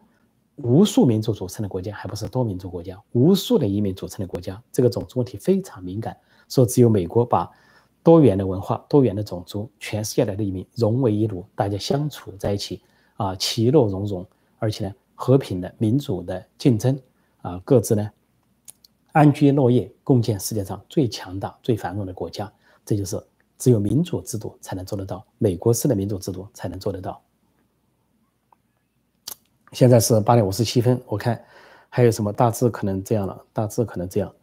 [0.55, 6.15] 无数民族组成的国家，还不是多民族国家，无数的移民组成的国家，这个种族问题非常敏感。
[6.47, 7.51] 说只有美国把
[8.01, 12.81] 多元的文化、多元的种族、全世界来的移民融为一炉，大家相处在一起
[13.17, 14.25] 啊，其乐融融，
[14.61, 16.97] 而且呢和平的、民主的竞争
[17.41, 18.11] 啊，各自呢
[19.11, 22.49] 安居乐业，共建世界上最强大、最繁荣的国家。
[22.85, 23.21] 这就是。
[23.57, 27.21] 只有民主制度才能做得到，美国式的民主制度才能做得到。
[29.71, 31.39] 现在是八点五十七分，我看
[31.87, 34.33] 还有什么大致可能这样了，大致可能这样。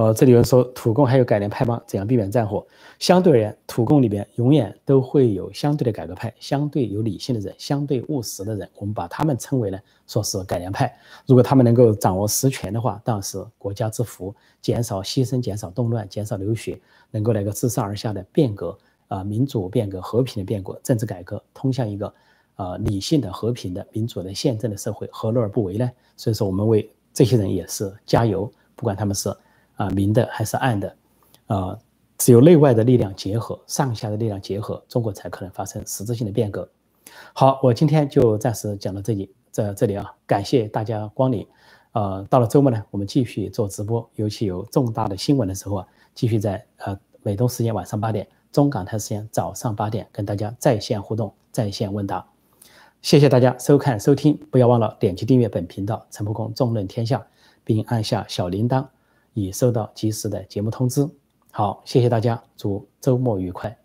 [0.00, 1.78] 呃，这里有人说土共还有改良派吗？
[1.86, 2.66] 怎样避免战火？
[2.98, 10.90] 相对而言，土共里边永远都会有相对的改革派，相对有理性的人，相对务实的人，我们把他们称为呢，说是改良派。
[11.26, 16.80] 如果他们能够掌握实权的话，当然是国家之福，减少牺牲，减少动乱，减少流血，
[17.10, 18.78] 能够来个自上而下的变革
[19.08, 22.14] 啊，民主变革、和平的变革、政治改革，通向一个
[22.54, 25.90] 啊理性的、和平的、民主的、宪政的社会，何乐而不为呢？
[26.16, 29.30] 所以说，我们为这些人也是加油，不管他们是。
[29.80, 30.94] 啊，明的还是暗的，
[31.46, 31.78] 啊，
[32.18, 36.68] 只有内外的力量结合，上下的力量结合，中国才可能发生实质性的变革。
[37.32, 41.46] 好，我今天就暂时讲到这里，在这里啊，感谢大家光临。
[41.92, 52.26] 呃，到了周末呢，我们继续做直播，尤其有重大的新闻的时候啊，继续在呃美东时间晚上八点，中港台时间早上八点跟大家在线互动、在线问答。
[53.00, 57.26] 谢谢大家收看收听，不要忘了点击订阅本频道陈蒲公纵论天下，
[57.64, 58.86] 并按下小铃铛，
[59.34, 61.08] 已收到及时的节目通知。
[61.50, 63.79] 好，谢谢大家，祝周末愉快。